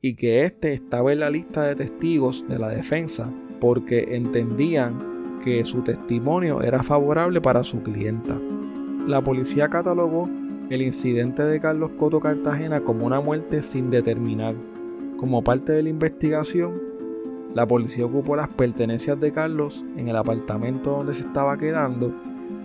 y 0.00 0.14
que 0.14 0.42
éste 0.42 0.72
estaba 0.74 1.12
en 1.12 1.20
la 1.20 1.30
lista 1.30 1.62
de 1.62 1.74
testigos 1.74 2.44
de 2.48 2.58
la 2.58 2.68
defensa 2.68 3.32
porque 3.60 4.14
entendían 4.16 5.40
que 5.42 5.64
su 5.64 5.82
testimonio 5.82 6.62
era 6.62 6.82
favorable 6.82 7.40
para 7.40 7.64
su 7.64 7.82
clienta. 7.82 8.38
La 9.08 9.22
policía 9.22 9.70
catalogó 9.70 10.28
el 10.68 10.82
incidente 10.82 11.42
de 11.42 11.58
Carlos 11.60 11.92
Coto 11.98 12.20
Cartagena 12.20 12.82
como 12.82 13.06
una 13.06 13.22
muerte 13.22 13.62
sin 13.62 13.88
determinar. 13.88 14.54
Como 15.18 15.42
parte 15.42 15.72
de 15.72 15.82
la 15.82 15.88
investigación, 15.88 16.78
la 17.54 17.66
policía 17.66 18.04
ocupó 18.04 18.36
las 18.36 18.50
pertenencias 18.50 19.18
de 19.18 19.32
Carlos 19.32 19.82
en 19.96 20.08
el 20.08 20.16
apartamento 20.16 20.90
donde 20.90 21.14
se 21.14 21.22
estaba 21.22 21.56
quedando 21.56 22.12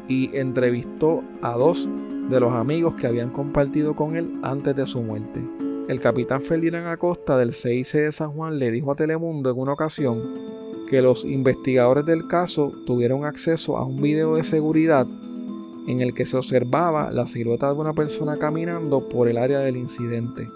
y 0.10 0.36
entrevistó 0.36 1.24
a 1.42 1.54
dos 1.54 1.88
de 2.30 2.40
los 2.42 2.52
amigos 2.52 2.96
que 2.96 3.08
habían 3.08 3.30
compartido 3.30 3.96
con 3.96 4.18
él 4.18 4.34
antes 4.44 4.76
de 4.76 4.86
su 4.86 5.02
muerte. 5.02 5.40
El 5.88 6.02
capitán 6.02 6.42
Ferdinand 6.42 6.88
Acosta 6.88 7.38
del 7.38 7.54
CIC 7.54 7.94
de 7.94 8.12
San 8.12 8.32
Juan 8.32 8.60
le 8.60 8.70
dijo 8.70 8.92
a 8.92 8.96
Telemundo 8.96 9.50
en 9.50 9.58
una 9.58 9.72
ocasión 9.72 10.22
que 10.90 11.02
los 11.02 11.24
investigadores 11.24 12.06
del 12.06 12.28
caso 12.28 12.74
tuvieron 12.86 13.24
acceso 13.24 13.78
a 13.78 13.86
un 13.86 14.02
video 14.02 14.36
de 14.36 14.44
seguridad 14.44 15.08
en 15.88 16.02
el 16.02 16.14
que 16.14 16.26
se 16.26 16.38
observaba 16.38 17.12
la 17.12 17.28
silueta 17.28 17.74
de 17.74 17.80
una 17.80 17.94
persona 17.94 18.38
caminando 18.38 19.10
por 19.10 19.28
el 19.28 19.38
área 19.38 19.60
del 19.60 19.78
incidente, 19.78 20.50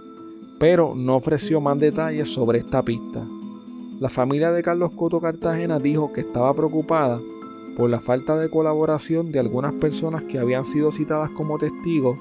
pero 0.59 0.95
no 0.95 1.15
ofreció 1.15 1.61
más 1.61 1.79
detalles 1.79 2.29
sobre 2.29 2.59
esta 2.59 2.83
pista. 2.83 3.25
La 3.99 4.09
familia 4.09 4.51
de 4.51 4.63
Carlos 4.63 4.91
Coto 4.95 5.19
Cartagena 5.19 5.79
dijo 5.79 6.13
que 6.13 6.21
estaba 6.21 6.53
preocupada 6.53 7.19
por 7.75 7.89
la 7.89 7.99
falta 7.99 8.37
de 8.37 8.49
colaboración 8.49 9.31
de 9.31 9.39
algunas 9.39 9.73
personas 9.73 10.23
que 10.23 10.39
habían 10.39 10.65
sido 10.65 10.91
citadas 10.91 11.29
como 11.31 11.57
testigos 11.57 12.17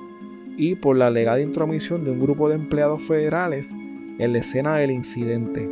y 0.56 0.75
por 0.75 0.96
la 0.96 1.08
alegada 1.08 1.40
intromisión 1.40 2.04
de 2.04 2.10
un 2.10 2.20
grupo 2.20 2.48
de 2.48 2.56
empleados 2.56 3.02
federales 3.02 3.72
en 4.18 4.32
la 4.32 4.38
escena 4.38 4.76
del 4.76 4.90
incidente. 4.90 5.68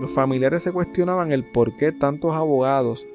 Los 0.00 0.10
familiares 0.10 0.62
se 0.62 0.72
cuestionaban 0.72 1.32
el 1.32 1.44
por 1.44 1.76
qué 1.76 1.92
tantos 1.92 2.34
abogados 2.34 3.06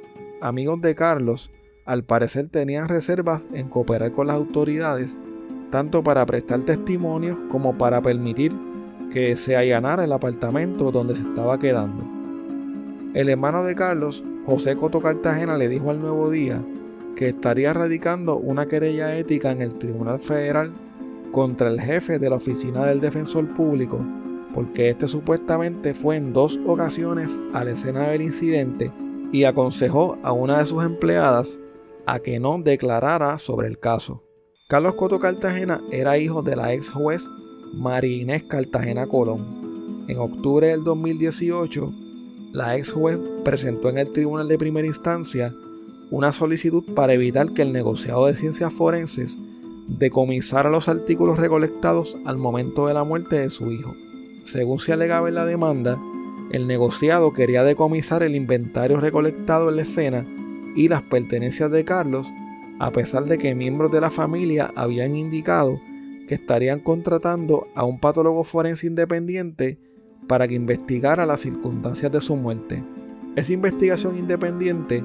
amigos 0.42 0.82
de 0.82 0.96
Carlos 0.96 1.52
al 1.92 2.06
parecer 2.06 2.48
tenían 2.48 2.88
reservas 2.88 3.50
en 3.52 3.68
cooperar 3.68 4.14
con 4.14 4.28
las 4.28 4.38
autoridades, 4.38 5.18
tanto 5.72 6.02
para 6.02 6.26
prestar 6.26 6.62
testimonios 6.62 7.38
como 7.50 7.78
para 7.78 8.02
permitir 8.02 8.54
que 9.12 9.36
se 9.36 9.58
allanara 9.58 10.06
el 10.06 10.14
apartamento 10.14 10.90
donde 10.94 11.18
se 11.18 11.24
estaba 11.24 11.60
quedando. 11.60 12.06
El 13.14 13.28
hermano 13.28 13.66
de 13.66 13.76
Carlos, 13.76 14.24
José 14.46 14.78
Coto 14.78 15.02
Cartagena, 15.02 15.58
le 15.58 15.68
dijo 15.68 15.92
al 15.92 16.00
Nuevo 16.00 16.30
Día 16.30 16.62
que 17.18 17.28
estaría 17.28 17.74
radicando 17.74 18.38
una 18.38 18.68
querella 18.68 19.18
ética 19.18 19.52
en 19.52 19.62
el 19.62 19.78
Tribunal 19.78 20.20
Federal 20.20 20.72
contra 21.34 21.70
el 21.70 21.82
jefe 21.82 22.20
de 22.20 22.30
la 22.30 22.38
Oficina 22.38 22.86
del 22.86 23.02
Defensor 23.02 23.50
Público, 23.50 24.00
porque 24.54 24.92
este 24.92 25.10
supuestamente 25.10 25.94
fue 25.94 26.16
en 26.16 26.32
dos 26.32 26.58
ocasiones 26.66 27.38
a 27.52 27.66
la 27.66 27.72
escena 27.72 28.08
del 28.08 28.22
incidente 28.22 28.92
y 29.34 29.44
aconsejó 29.44 30.18
a 30.24 30.32
una 30.32 30.60
de 30.60 30.66
sus 30.66 30.86
empleadas 30.86 31.60
a 32.06 32.20
que 32.20 32.40
no 32.40 32.60
declarara 32.60 33.38
sobre 33.40 33.68
el 33.68 33.80
caso. 33.80 34.24
Carlos 34.68 34.96
Coto 34.96 35.20
Cartagena 35.20 35.82
era 35.92 36.18
hijo 36.18 36.42
de 36.42 36.56
la 36.56 36.74
ex 36.74 36.90
juez 36.90 37.28
María 37.74 38.22
Inés 38.22 38.44
Cartagena 38.44 39.08
Colón. 39.08 40.06
En 40.08 40.18
octubre 40.18 40.68
del 40.68 40.84
2018, 40.84 41.94
la 42.54 42.78
ex 42.78 42.92
juez 42.92 43.20
presentó 43.44 43.90
en 43.90 43.98
el 43.98 44.12
Tribunal 44.12 44.48
de 44.48 44.58
Primera 44.58 44.88
Instancia 44.88 45.54
una 46.10 46.32
solicitud 46.32 46.84
para 46.94 47.14
evitar 47.14 47.54
que 47.54 47.62
el 47.62 47.72
negociado 47.72 48.26
de 48.26 48.36
ciencias 48.36 48.74
forenses 48.74 49.40
decomisara 49.88 50.70
los 50.70 50.90
artículos 50.90 51.38
recolectados 51.38 52.18
al 52.26 52.38
momento 52.38 52.88
de 52.88 52.94
la 52.94 53.04
muerte 53.04 53.40
de 53.40 53.50
su 53.50 53.72
hijo. 53.72 53.94
Según 54.46 54.80
se 54.80 54.94
alegaba 54.94 55.30
en 55.30 55.36
la 55.36 55.46
demanda, 55.46 55.98
el 56.52 56.68
negociado 56.68 57.34
quería 57.34 57.64
decomisar 57.64 58.24
el 58.24 58.36
inventario 58.36 59.00
recolectado 59.00 59.70
en 59.70 59.76
la 59.78 59.82
escena 59.84 60.26
y 60.76 60.88
las 60.88 61.02
pertenencias 61.04 61.72
de 61.72 61.86
Carlos, 61.86 62.32
a 62.80 62.92
pesar 62.92 63.26
de 63.26 63.38
que 63.38 63.56
miembros 63.56 63.92
de 63.92 64.02
la 64.02 64.10
familia 64.10 64.72
habían 64.76 65.16
indicado 65.16 65.80
que 66.28 66.36
estarían 66.36 66.80
contratando 66.80 67.68
a 67.76 67.84
un 67.84 68.00
patólogo 68.00 68.44
forense 68.44 68.88
independiente 68.88 69.78
para 70.28 70.48
que 70.48 70.56
investigara 70.56 71.26
las 71.26 71.42
circunstancias 71.42 72.12
de 72.12 72.22
su 72.22 72.36
muerte. 72.36 72.84
Esa 73.36 73.54
investigación 73.54 74.18
independiente 74.18 75.04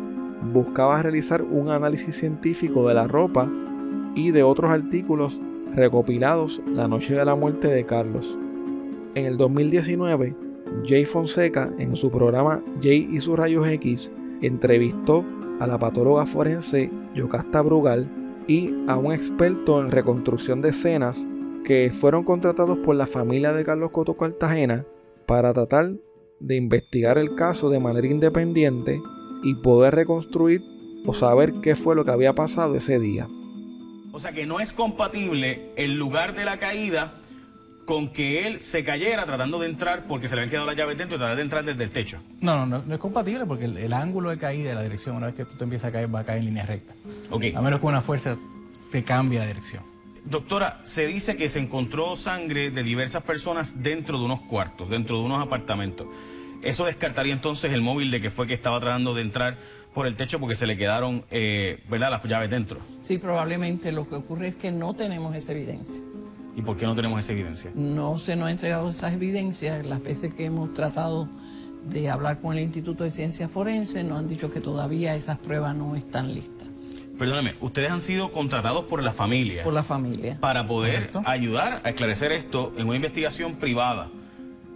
buscaba 0.52 1.02
realizar 1.02 1.42
un 1.42 1.70
análisis 1.70 2.16
científico 2.16 2.86
de 2.86 2.94
la 2.94 3.08
ropa 3.08 3.50
y 4.14 4.30
de 4.30 4.42
otros 4.42 4.70
artículos 4.70 5.42
recopilados 5.74 6.62
la 6.72 6.88
noche 6.88 7.14
de 7.14 7.24
la 7.24 7.34
muerte 7.34 7.68
de 7.68 7.84
Carlos. 7.84 8.38
En 9.14 9.26
el 9.26 9.36
2019, 9.36 10.34
Jay 10.86 11.04
Fonseca, 11.04 11.70
en 11.78 11.96
su 11.96 12.10
programa 12.10 12.62
Jay 12.82 13.08
y 13.12 13.20
sus 13.20 13.36
rayos 13.36 13.66
X, 13.68 14.10
entrevistó 14.42 15.24
a 15.60 15.66
la 15.66 15.78
patóloga 15.78 16.26
forense 16.26 16.90
Yocasta 17.14 17.62
Brugal 17.62 18.08
y 18.46 18.74
a 18.86 18.96
un 18.96 19.12
experto 19.12 19.80
en 19.80 19.90
reconstrucción 19.90 20.60
de 20.62 20.70
escenas 20.70 21.24
que 21.64 21.90
fueron 21.92 22.24
contratados 22.24 22.78
por 22.78 22.94
la 22.94 23.06
familia 23.06 23.52
de 23.52 23.64
Carlos 23.64 23.90
Coto 23.90 24.16
Cartagena 24.16 24.84
para 25.26 25.52
tratar 25.52 25.90
de 26.38 26.56
investigar 26.56 27.18
el 27.18 27.34
caso 27.34 27.70
de 27.70 27.80
manera 27.80 28.06
independiente 28.06 29.00
y 29.42 29.54
poder 29.56 29.94
reconstruir 29.94 30.62
o 31.04 31.14
saber 31.14 31.54
qué 31.62 31.74
fue 31.74 31.96
lo 31.96 32.04
que 32.04 32.10
había 32.10 32.34
pasado 32.34 32.74
ese 32.74 32.98
día. 32.98 33.28
O 34.12 34.20
sea 34.20 34.32
que 34.32 34.46
no 34.46 34.60
es 34.60 34.72
compatible 34.72 35.72
el 35.76 35.94
lugar 35.94 36.34
de 36.34 36.44
la 36.44 36.58
caída 36.58 37.14
con 37.86 38.08
que 38.08 38.46
él 38.46 38.62
se 38.62 38.84
cayera 38.84 39.24
tratando 39.24 39.58
de 39.58 39.68
entrar 39.68 40.06
porque 40.06 40.28
se 40.28 40.34
le 40.34 40.42
habían 40.42 40.50
quedado 40.50 40.66
las 40.66 40.76
llaves 40.76 40.98
dentro 40.98 41.16
y 41.16 41.18
tratar 41.18 41.36
de 41.36 41.42
entrar 41.42 41.64
desde 41.64 41.84
el 41.84 41.90
techo. 41.90 42.18
No, 42.40 42.66
no, 42.66 42.82
no, 42.84 42.94
es 42.94 43.00
compatible 43.00 43.46
porque 43.46 43.64
el, 43.64 43.92
ángulo 43.92 44.30
de 44.30 44.38
caída 44.38 44.70
de 44.70 44.74
la 44.74 44.82
dirección, 44.82 45.16
una 45.16 45.26
vez 45.26 45.36
que 45.36 45.44
tú 45.44 45.56
te 45.56 45.64
empiezas 45.64 45.88
a 45.88 45.92
caer, 45.92 46.14
va 46.14 46.20
a 46.20 46.24
caer 46.24 46.40
en 46.40 46.46
línea 46.46 46.66
recta. 46.66 46.92
Okay. 47.30 47.54
A 47.54 47.62
menos 47.62 47.80
que 47.80 47.86
una 47.86 48.02
fuerza 48.02 48.36
te 48.90 49.02
cambie 49.04 49.38
la 49.38 49.46
dirección. 49.46 49.82
Doctora, 50.24 50.80
se 50.82 51.06
dice 51.06 51.36
que 51.36 51.48
se 51.48 51.60
encontró 51.60 52.16
sangre 52.16 52.70
de 52.70 52.82
diversas 52.82 53.22
personas 53.22 53.82
dentro 53.82 54.18
de 54.18 54.24
unos 54.24 54.40
cuartos, 54.40 54.90
dentro 54.90 55.18
de 55.18 55.24
unos 55.24 55.40
apartamentos. 55.40 56.08
Eso 56.62 56.84
descartaría 56.84 57.32
entonces 57.32 57.72
el 57.72 57.80
móvil 57.80 58.10
de 58.10 58.20
que 58.20 58.30
fue 58.30 58.48
que 58.48 58.54
estaba 58.54 58.80
tratando 58.80 59.14
de 59.14 59.22
entrar 59.22 59.56
por 59.94 60.08
el 60.08 60.16
techo 60.16 60.40
porque 60.40 60.56
se 60.56 60.66
le 60.66 60.76
quedaron, 60.76 61.24
eh, 61.30 61.80
¿verdad?, 61.88 62.10
las 62.10 62.24
llaves 62.24 62.50
dentro. 62.50 62.80
Sí, 63.02 63.18
probablemente 63.18 63.92
lo 63.92 64.06
que 64.08 64.16
ocurre 64.16 64.48
es 64.48 64.56
que 64.56 64.72
no 64.72 64.94
tenemos 64.94 65.36
esa 65.36 65.52
evidencia. 65.52 66.02
¿Y 66.56 66.62
por 66.62 66.78
qué 66.78 66.86
no 66.86 66.94
tenemos 66.94 67.20
esa 67.20 67.32
evidencia? 67.32 67.70
No 67.74 68.18
se 68.18 68.34
nos 68.34 68.48
ha 68.48 68.50
entregado 68.50 68.88
esas 68.88 69.12
evidencias. 69.12 69.84
Las 69.84 70.02
veces 70.02 70.32
que 70.34 70.46
hemos 70.46 70.72
tratado 70.72 71.28
de 71.90 72.08
hablar 72.08 72.40
con 72.40 72.56
el 72.56 72.64
Instituto 72.64 73.04
de 73.04 73.10
Ciencias 73.10 73.50
Forenses 73.50 74.04
nos 74.04 74.18
han 74.18 74.28
dicho 74.28 74.50
que 74.50 74.60
todavía 74.60 75.14
esas 75.14 75.38
pruebas 75.38 75.76
no 75.76 75.94
están 75.96 76.34
listas. 76.34 76.68
Perdóneme, 77.18 77.54
ustedes 77.60 77.90
han 77.90 78.00
sido 78.00 78.32
contratados 78.32 78.84
por 78.86 79.02
la 79.02 79.12
familia. 79.12 79.64
Por 79.64 79.74
la 79.74 79.82
familia. 79.82 80.38
Para 80.40 80.66
poder 80.66 81.10
ayudar 81.26 81.82
a 81.84 81.90
esclarecer 81.90 82.32
esto 82.32 82.72
en 82.78 82.86
una 82.86 82.96
investigación 82.96 83.56
privada. 83.56 84.08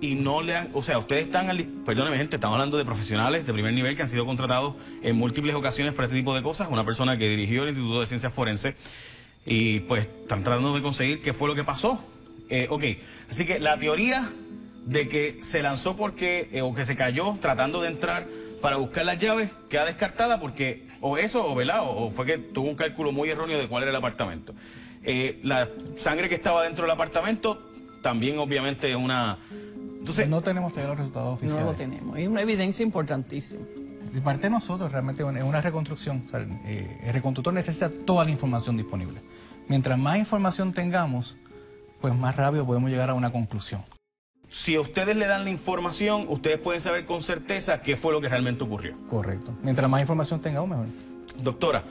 Y 0.02 0.14
no 0.14 0.40
le 0.40 0.56
han, 0.56 0.70
o 0.72 0.82
sea, 0.82 0.98
ustedes 0.98 1.26
están, 1.26 1.48
perdóneme 1.84 2.16
gente, 2.16 2.36
estamos 2.36 2.54
hablando 2.54 2.78
de 2.78 2.86
profesionales 2.86 3.46
de 3.46 3.52
primer 3.52 3.74
nivel 3.74 3.96
que 3.96 4.02
han 4.02 4.08
sido 4.08 4.24
contratados 4.24 4.74
en 5.02 5.16
múltiples 5.16 5.54
ocasiones 5.54 5.92
para 5.92 6.06
este 6.06 6.16
tipo 6.16 6.34
de 6.34 6.42
cosas. 6.42 6.68
Una 6.70 6.84
persona 6.84 7.18
que 7.18 7.28
dirigió 7.28 7.62
el 7.64 7.70
Instituto 7.70 8.00
de 8.00 8.06
Ciencias 8.06 8.32
Forenses 8.32 8.74
y 9.44 9.80
pues 9.80 10.06
están 10.06 10.42
tratando 10.44 10.74
de 10.74 10.82
conseguir 10.82 11.22
qué 11.22 11.32
fue 11.32 11.48
lo 11.48 11.54
que 11.54 11.64
pasó. 11.64 11.98
Eh, 12.48 12.66
ok, 12.70 12.84
así 13.30 13.46
que 13.46 13.58
la 13.60 13.78
teoría 13.78 14.28
de 14.86 15.08
que 15.08 15.42
se 15.42 15.62
lanzó 15.62 15.96
porque, 15.96 16.48
eh, 16.52 16.62
o 16.62 16.74
que 16.74 16.84
se 16.84 16.96
cayó 16.96 17.36
tratando 17.40 17.80
de 17.80 17.88
entrar 17.88 18.26
para 18.60 18.76
buscar 18.76 19.04
las 19.04 19.18
llaves, 19.18 19.50
queda 19.68 19.84
descartada 19.84 20.40
porque, 20.40 20.86
o 21.00 21.16
eso, 21.16 21.46
o 21.46 21.54
velado, 21.54 21.90
o 21.90 22.10
fue 22.10 22.26
que 22.26 22.38
tuvo 22.38 22.68
un 22.68 22.74
cálculo 22.74 23.12
muy 23.12 23.30
erróneo 23.30 23.58
de 23.58 23.68
cuál 23.68 23.84
era 23.84 23.90
el 23.90 23.96
apartamento. 23.96 24.54
Eh, 25.02 25.40
la 25.42 25.68
sangre 25.96 26.28
que 26.28 26.34
estaba 26.34 26.64
dentro 26.64 26.84
del 26.84 26.90
apartamento 26.90 27.70
también 28.02 28.38
obviamente 28.38 28.90
es 28.90 28.96
una... 28.96 29.38
Entonces, 29.98 30.28
no 30.28 30.42
tenemos 30.42 30.72
todavía 30.72 30.90
los 30.90 30.98
resultados 30.98 31.34
oficiales. 31.34 31.64
No 31.64 31.70
lo 31.72 31.76
tenemos, 31.76 32.18
es 32.18 32.28
una 32.28 32.42
evidencia 32.42 32.82
importantísima. 32.82 33.64
De 34.12 34.20
parte 34.20 34.44
de 34.44 34.50
nosotros, 34.50 34.90
realmente 34.90 35.22
es 35.22 35.44
una 35.44 35.60
reconstrucción. 35.60 36.24
Eh, 36.66 37.00
el 37.04 37.12
reconstructor 37.12 37.52
necesita 37.54 37.90
toda 37.90 38.24
la 38.24 38.30
información 38.30 38.76
disponible. 38.76 39.20
Mientras 39.68 39.98
más 39.98 40.18
información 40.18 40.72
tengamos, 40.72 41.36
pues 42.00 42.14
más 42.14 42.34
rápido 42.34 42.66
podemos 42.66 42.90
llegar 42.90 43.10
a 43.10 43.14
una 43.14 43.30
conclusión. 43.30 43.82
Si 44.48 44.76
ustedes 44.76 45.14
le 45.14 45.26
dan 45.26 45.44
la 45.44 45.50
información, 45.50 46.24
ustedes 46.28 46.58
pueden 46.58 46.80
saber 46.80 47.04
con 47.04 47.22
certeza 47.22 47.82
qué 47.82 47.96
fue 47.96 48.12
lo 48.12 48.20
que 48.20 48.28
realmente 48.28 48.64
ocurrió. 48.64 48.94
Correcto. 49.08 49.54
Mientras 49.62 49.88
más 49.88 50.00
información 50.00 50.40
tengamos, 50.40 50.70
mejor. 50.70 50.86
Doctora, 51.40 51.84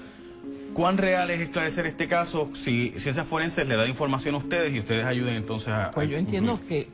¿cuán 0.73 0.97
real 0.97 1.29
es 1.29 1.39
esclarecer 1.39 1.85
este 1.85 2.09
caso 2.09 2.49
si 2.53 2.89
Ciencias 2.97 3.25
Forenses 3.25 3.65
le 3.65 3.77
da 3.77 3.87
información 3.87 4.35
a 4.35 4.39
ustedes 4.39 4.73
y 4.73 4.79
ustedes 4.79 5.05
ayuden 5.05 5.35
entonces 5.35 5.69
a... 5.69 5.91
Pues 5.91 6.09
yo 6.09 6.17
entiendo 6.17 6.59
que 6.67 6.89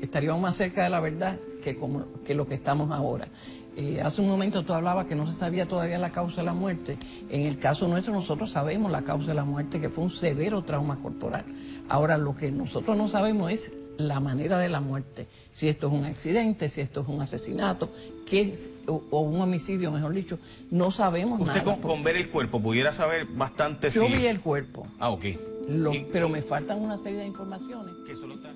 estaríamos 0.00 0.40
más 0.40 0.56
cerca 0.56 0.82
de 0.82 0.88
la 0.88 1.00
verdad 1.00 1.38
que, 1.62 1.76
como, 1.76 2.06
que 2.24 2.34
lo 2.34 2.48
que 2.48 2.54
estamos 2.54 2.90
ahora. 2.90 3.28
Eh, 3.76 4.00
hace 4.02 4.20
un 4.20 4.28
momento 4.28 4.64
tú 4.64 4.74
hablabas 4.74 5.06
que 5.06 5.14
no 5.14 5.26
se 5.26 5.32
sabía 5.32 5.66
todavía 5.66 5.98
la 5.98 6.10
causa 6.10 6.42
de 6.42 6.46
la 6.46 6.52
muerte. 6.52 6.98
En 7.30 7.42
el 7.42 7.58
caso 7.58 7.88
nuestro 7.88 8.12
nosotros 8.12 8.50
sabemos 8.50 8.92
la 8.92 9.02
causa 9.02 9.28
de 9.28 9.34
la 9.34 9.44
muerte, 9.44 9.80
que 9.80 9.88
fue 9.88 10.04
un 10.04 10.10
severo 10.10 10.62
trauma 10.62 10.96
corporal. 10.96 11.44
Ahora 11.88 12.18
lo 12.18 12.36
que 12.36 12.50
nosotros 12.50 12.96
no 12.96 13.08
sabemos 13.08 13.50
es 13.50 13.72
la 13.98 14.20
manera 14.20 14.58
de 14.58 14.68
la 14.68 14.80
muerte, 14.80 15.26
si 15.52 15.68
esto 15.68 15.86
es 15.88 15.92
un 15.92 16.04
accidente, 16.04 16.68
si 16.68 16.80
esto 16.80 17.02
es 17.02 17.08
un 17.08 17.20
asesinato, 17.20 17.90
qué 18.26 18.54
o, 18.86 19.20
un 19.20 19.40
homicidio, 19.40 19.92
mejor 19.92 20.14
dicho, 20.14 20.38
no 20.70 20.90
sabemos 20.90 21.38
nada. 21.40 21.62
Usted 21.62 21.80
con, 21.82 22.02
ver 22.02 22.16
el 22.16 22.28
cuerpo 22.30 22.60
pudiera 22.60 22.92
saber 22.92 23.26
bastante 23.26 23.90
Yo 23.90 24.06
vi 24.06 24.26
el 24.26 24.40
cuerpo. 24.40 24.86
Ah, 24.98 25.10
ok. 25.10 25.24
pero 26.12 26.28
me 26.28 26.42
faltan 26.42 26.80
una 26.80 26.96
serie 26.96 27.20
de 27.20 27.26
informaciones. 27.26 27.94
Que 28.06 28.14
solo 28.14 28.34
está... 28.34 28.52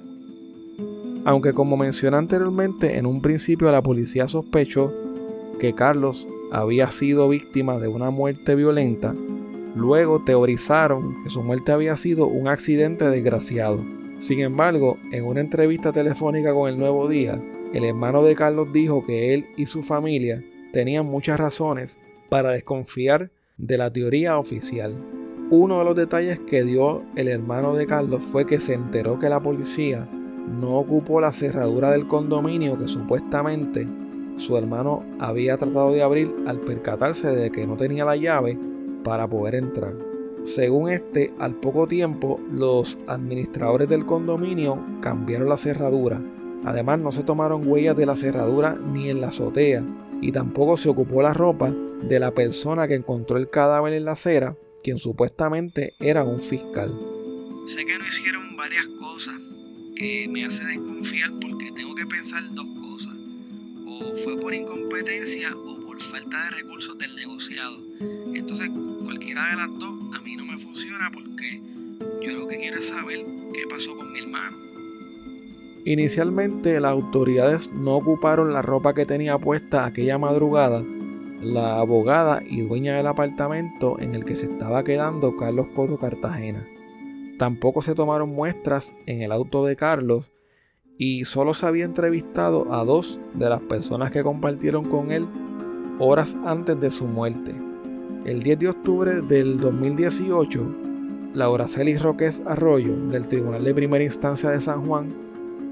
Aunque 1.25 1.53
como 1.53 1.77
mencioné 1.77 2.17
anteriormente, 2.17 2.97
en 2.97 3.07
un 3.07 3.21
principio 3.21 3.71
la 3.73 3.83
policía 3.83 4.29
sospechó 4.29 5.06
que 5.59 5.75
Carlos 5.75 6.29
había 6.53 6.91
sido 6.91 7.29
víctima 7.29 7.79
de 7.79 7.89
una 7.89 8.11
muerte 8.11 8.55
violenta, 8.55 9.15
luego 9.75 10.23
teorizaron 10.25 11.23
que 11.23 11.31
su 11.31 11.43
muerte 11.43 11.73
había 11.73 11.97
sido 11.97 12.27
un 12.27 12.49
accidente 12.49 13.09
desgraciado. 13.09 13.85
Sin 14.19 14.41
embargo, 14.41 14.97
en 15.13 15.25
una 15.25 15.41
entrevista 15.41 15.93
telefónica 15.93 16.55
con 16.55 16.69
el 16.69 16.79
Nuevo 16.79 17.09
Día, 17.09 17.41
el 17.75 17.85
hermano 17.85 18.23
de 18.23 18.35
Carlos 18.35 18.73
dijo 18.73 19.05
que 19.05 19.35
él 19.35 19.47
y 19.57 19.67
su 19.67 19.83
familia 19.83 20.43
tenían 20.73 21.07
muchas 21.07 21.39
razones 21.39 21.99
para 22.29 22.53
desconfiar 22.53 23.31
de 23.59 23.79
la 23.79 23.93
teoría 23.93 24.39
oficial. 24.39 24.95
Uno 25.51 25.79
de 25.79 25.85
los 25.85 25.97
detalles 25.97 26.41
que 26.41 26.65
dio 26.65 27.03
el 27.15 27.29
hermano 27.29 27.75
de 27.75 27.87
Carlos 27.87 28.23
fue 28.25 28.47
que 28.47 28.61
se 28.61 28.75
enteró 28.75 29.19
que 29.19 29.29
la 29.29 29.41
policía 29.41 30.09
no 30.61 30.79
ocupó 30.79 31.21
la 31.21 31.33
cerradura 31.33 31.91
del 31.91 32.07
condominio 32.07 32.79
que 32.79 32.89
supuestamente 32.89 33.87
su 34.37 34.57
hermano 34.57 35.05
había 35.19 35.57
tratado 35.57 35.93
de 35.93 36.03
abrir 36.03 36.35
al 36.47 36.61
percatarse 36.61 37.35
de 37.35 37.51
que 37.51 37.67
no 37.67 37.77
tenía 37.77 38.05
la 38.05 38.17
llave 38.17 38.59
para 39.03 39.29
poder 39.29 39.55
entrar. 39.55 39.95
Según 40.45 40.91
este, 40.91 41.33
al 41.39 41.55
poco 41.55 41.87
tiempo 41.87 42.41
los 42.53 42.99
administradores 43.09 43.89
del 43.89 44.07
condominio 44.07 44.79
cambiaron 45.01 45.49
la 45.49 45.57
cerradura. 45.57 46.21
Además 46.65 47.01
no 47.01 47.13
se 47.13 47.25
tomaron 47.25 47.67
huellas 47.67 47.97
de 47.97 48.07
la 48.07 48.17
cerradura 48.17 48.75
ni 48.75 49.11
en 49.11 49.21
la 49.21 49.29
azotea 49.29 49.85
y 50.21 50.33
tampoco 50.33 50.77
se 50.77 50.89
ocupó 50.89 51.23
la 51.23 51.35
ropa 51.35 51.73
de 52.03 52.21
la 52.21 52.33
persona 52.33 52.87
que 52.89 52.95
encontró 52.95 53.37
el 53.37 53.51
cadáver 53.51 53.93
en 53.93 54.05
la 54.05 54.13
acera, 54.13 54.57
quien 54.83 54.99
supuestamente 54.99 55.95
era 55.99 56.25
un 56.25 56.41
fiscal. 56.41 56.95
Sé 57.67 57.85
que 57.85 57.99
no 57.99 58.07
hicieron 58.07 58.57
varias 58.57 58.87
cosas 59.01 59.35
que 59.97 60.29
me 60.31 60.45
hace 60.45 60.65
desconfiar 60.65 61.31
porque 61.41 61.73
tengo 61.73 61.95
que 61.95 62.07
pensar 62.07 62.43
dos 62.55 62.67
cosas. 62.67 62.86
O 64.01 64.17
fue 64.17 64.39
por 64.41 64.55
incompetencia 64.55 65.57
o 65.57 65.81
por 65.81 66.01
falta 66.01 66.45
de 66.45 66.63
recursos 66.63 66.97
del 66.99 67.15
negociado. 67.17 67.77
Entonces, 68.35 68.71
cualquiera 69.05 69.51
de 69.51 69.57
las 69.57 69.79
dos 69.79 70.15
a 70.15 70.21
mí 70.21 70.37
no 70.37 70.45
me 70.45 70.59
funciona 70.59 71.11
porque 71.13 71.61
yo 72.23 72.39
lo 72.39 72.47
que 72.47 72.59
quiero 72.59 72.79
es 72.79 72.87
saber 72.87 73.25
qué 73.53 73.63
pasó 73.69 73.97
con 73.97 74.13
mi 74.13 74.21
hermano. 74.21 74.57
Inicialmente 75.85 76.81
las 76.81 76.93
autoridades 76.93 77.71
no 77.73 77.97
ocuparon 77.97 78.53
la 78.53 78.63
ropa 78.63 78.93
que 78.93 79.07
tenía 79.07 79.39
puesta 79.39 79.85
aquella 79.85 80.19
madrugada 80.19 80.85
la 81.41 81.79
abogada 81.79 82.43
y 82.45 82.63
dueña 82.63 82.97
del 82.97 83.07
apartamento 83.07 83.99
en 84.01 84.15
el 84.15 84.25
que 84.25 84.35
se 84.35 84.47
estaba 84.47 84.85
quedando 84.85 85.37
Carlos 85.37 85.69
Coto 85.75 85.99
Cartagena. 85.99 86.67
Tampoco 87.39 87.83
se 87.83 87.95
tomaron 87.95 88.31
muestras 88.31 88.95
en 89.07 89.23
el 89.23 89.33
auto 89.33 89.67
de 89.67 89.77
Carlos 89.77 90.33
y 90.99 91.25
solo 91.25 91.55
se 91.55 91.67
había 91.67 91.85
entrevistado 91.85 92.73
a 92.73 92.85
dos 92.85 93.21
de 93.35 93.49
las 93.49 93.61
personas 93.61 94.11
que 94.11 94.23
compartieron 94.23 94.85
con 94.85 95.11
él 95.11 95.27
horas 95.99 96.37
antes 96.45 96.81
de 96.81 96.91
su 96.91 97.07
muerte. 97.07 97.55
El 98.25 98.43
10 98.43 98.59
de 98.59 98.69
octubre 98.69 99.21
del 99.23 99.61
2018, 99.61 100.67
Laura 101.35 101.69
Celis 101.69 102.03
Roques 102.03 102.43
Arroyo, 102.47 102.97
del 103.11 103.29
Tribunal 103.29 103.63
de 103.63 103.75
Primera 103.75 104.05
Instancia 104.05 104.51
de 104.51 104.61
San 104.61 104.87
Juan, 104.87 105.15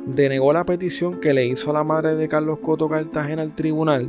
denegó 0.06 0.52
la 0.52 0.64
petición 0.64 1.20
que 1.20 1.32
le 1.32 1.46
hizo 1.46 1.72
la 1.72 1.84
madre 1.84 2.14
de 2.14 2.28
Carlos 2.28 2.58
Coto 2.58 2.88
Cartagena 2.88 3.42
al 3.42 3.54
tribunal 3.54 4.08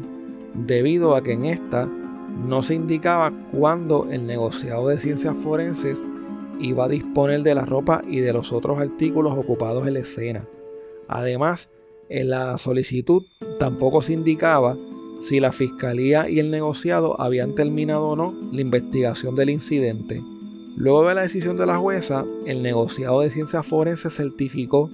debido 0.53 1.15
a 1.15 1.23
que 1.23 1.33
en 1.33 1.45
esta 1.45 1.85
no 1.85 2.61
se 2.61 2.75
indicaba 2.75 3.31
cuándo 3.51 4.07
el 4.11 4.27
negociado 4.27 4.89
de 4.89 4.99
ciencias 4.99 5.35
forenses 5.37 6.05
iba 6.59 6.85
a 6.85 6.89
disponer 6.89 7.43
de 7.43 7.55
la 7.55 7.65
ropa 7.65 8.01
y 8.07 8.19
de 8.19 8.33
los 8.33 8.51
otros 8.51 8.79
artículos 8.79 9.37
ocupados 9.37 9.87
en 9.87 9.93
la 9.93 9.99
escena. 9.99 10.45
Además, 11.07 11.69
en 12.09 12.29
la 12.29 12.57
solicitud 12.57 13.23
tampoco 13.59 14.01
se 14.01 14.13
indicaba 14.13 14.77
si 15.19 15.39
la 15.39 15.51
fiscalía 15.51 16.29
y 16.29 16.39
el 16.39 16.51
negociado 16.51 17.19
habían 17.19 17.55
terminado 17.55 18.09
o 18.09 18.15
no 18.15 18.33
la 18.51 18.61
investigación 18.61 19.35
del 19.35 19.49
incidente. 19.49 20.21
Luego 20.75 21.07
de 21.07 21.15
la 21.15 21.21
decisión 21.21 21.57
de 21.57 21.65
la 21.65 21.77
jueza, 21.77 22.25
el 22.45 22.61
negociado 22.61 23.21
de 23.21 23.29
ciencias 23.29 23.65
forenses 23.65 24.13
certificó 24.13 24.89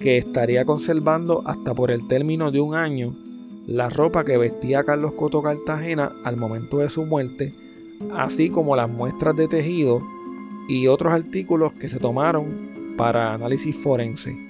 que 0.00 0.16
estaría 0.16 0.64
conservando 0.64 1.42
hasta 1.44 1.74
por 1.74 1.90
el 1.90 2.06
término 2.06 2.50
de 2.50 2.60
un 2.60 2.74
año 2.74 3.14
la 3.66 3.88
ropa 3.90 4.24
que 4.24 4.36
vestía 4.36 4.84
Carlos 4.84 5.12
Coto 5.14 5.42
Cartagena 5.42 6.12
al 6.24 6.36
momento 6.36 6.78
de 6.78 6.88
su 6.88 7.04
muerte, 7.04 7.54
así 8.14 8.50
como 8.50 8.76
las 8.76 8.90
muestras 8.90 9.34
de 9.36 9.48
tejido 9.48 10.00
y 10.68 10.86
otros 10.86 11.12
artículos 11.12 11.72
que 11.74 11.88
se 11.88 11.98
tomaron 11.98 12.94
para 12.96 13.34
análisis 13.34 13.76
forense. 13.76 14.43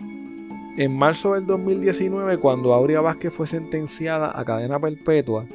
En 0.77 0.93
marzo 0.97 1.35
del 1.35 1.47
2019, 1.47 2.39
cuando 2.39 2.75
Aurea 2.75 3.01
Vázquez 3.01 3.33
fue 3.33 3.47
sentenciada 3.47 4.37
a 4.37 4.45
cadena 4.45 4.81
perpetua 4.81 5.47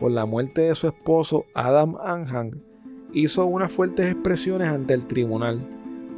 por 0.00 0.10
la 0.10 0.26
muerte 0.26 0.62
de 0.62 0.74
su 0.74 0.88
esposo 0.88 1.46
Adam 1.54 1.94
Anhang, 2.02 2.60
hizo 3.12 3.46
unas 3.46 3.70
fuertes 3.70 4.10
expresiones 4.10 4.66
ante 4.66 4.94
el 4.94 5.06
tribunal. 5.06 5.60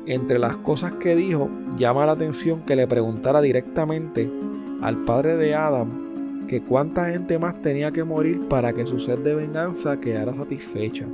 Entre 0.06 0.38
las 0.38 0.56
cosas 0.56 0.92
que 0.92 1.14
dijo, 1.14 1.50
llama 1.76 2.06
la 2.06 2.12
atención 2.12 2.62
que 2.62 2.76
le 2.76 2.86
preguntara 2.86 3.42
directamente 3.42 4.30
al 4.80 5.04
padre 5.04 5.36
de 5.36 5.54
Adam 5.54 6.46
que 6.46 6.62
cuánta 6.62 7.10
gente 7.10 7.38
más 7.38 7.60
tenía 7.60 7.92
que 7.92 8.04
morir 8.04 8.48
para 8.48 8.72
que 8.72 8.86
su 8.86 8.98
sed 9.00 9.18
de 9.18 9.34
venganza 9.34 10.00
quedara 10.00 10.32
satisfecha. 10.32 11.04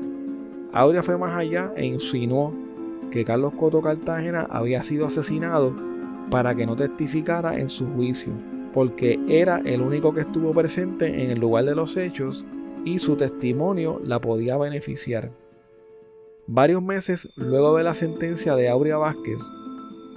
Aurea 0.73 1.03
fue 1.03 1.19
más 1.19 1.35
allá 1.35 1.73
e 1.75 1.87
insinuó 1.87 2.55
que 3.11 3.25
Carlos 3.25 3.53
Coto 3.57 3.83
Cartagena 3.83 4.47
había 4.49 4.85
sido 4.85 5.07
asesinado 5.07 5.75
para 6.33 6.57
que 6.57 6.67
no 6.67 6.75
testificara 6.75 7.61
en 7.61 7.69
su 7.69 7.87
juicio, 7.87 8.33
porque 8.75 9.21
era 9.29 9.63
el 9.65 9.81
único 9.81 10.13
que 10.13 10.23
estuvo 10.23 10.53
presente 10.53 11.23
en 11.23 11.31
el 11.31 11.39
lugar 11.39 11.65
de 11.65 11.77
los 11.77 11.97
hechos 11.97 12.45
y 12.85 12.99
su 12.99 13.15
testimonio 13.15 14.01
la 14.05 14.21
podía 14.21 14.57
beneficiar. 14.57 15.31
Varios 16.49 16.83
meses 16.83 17.29
luego 17.37 17.77
de 17.77 17.85
la 17.85 17.95
sentencia 17.95 18.57
de 18.57 18.69
Aurea 18.69 18.97
Vázquez, 18.97 19.39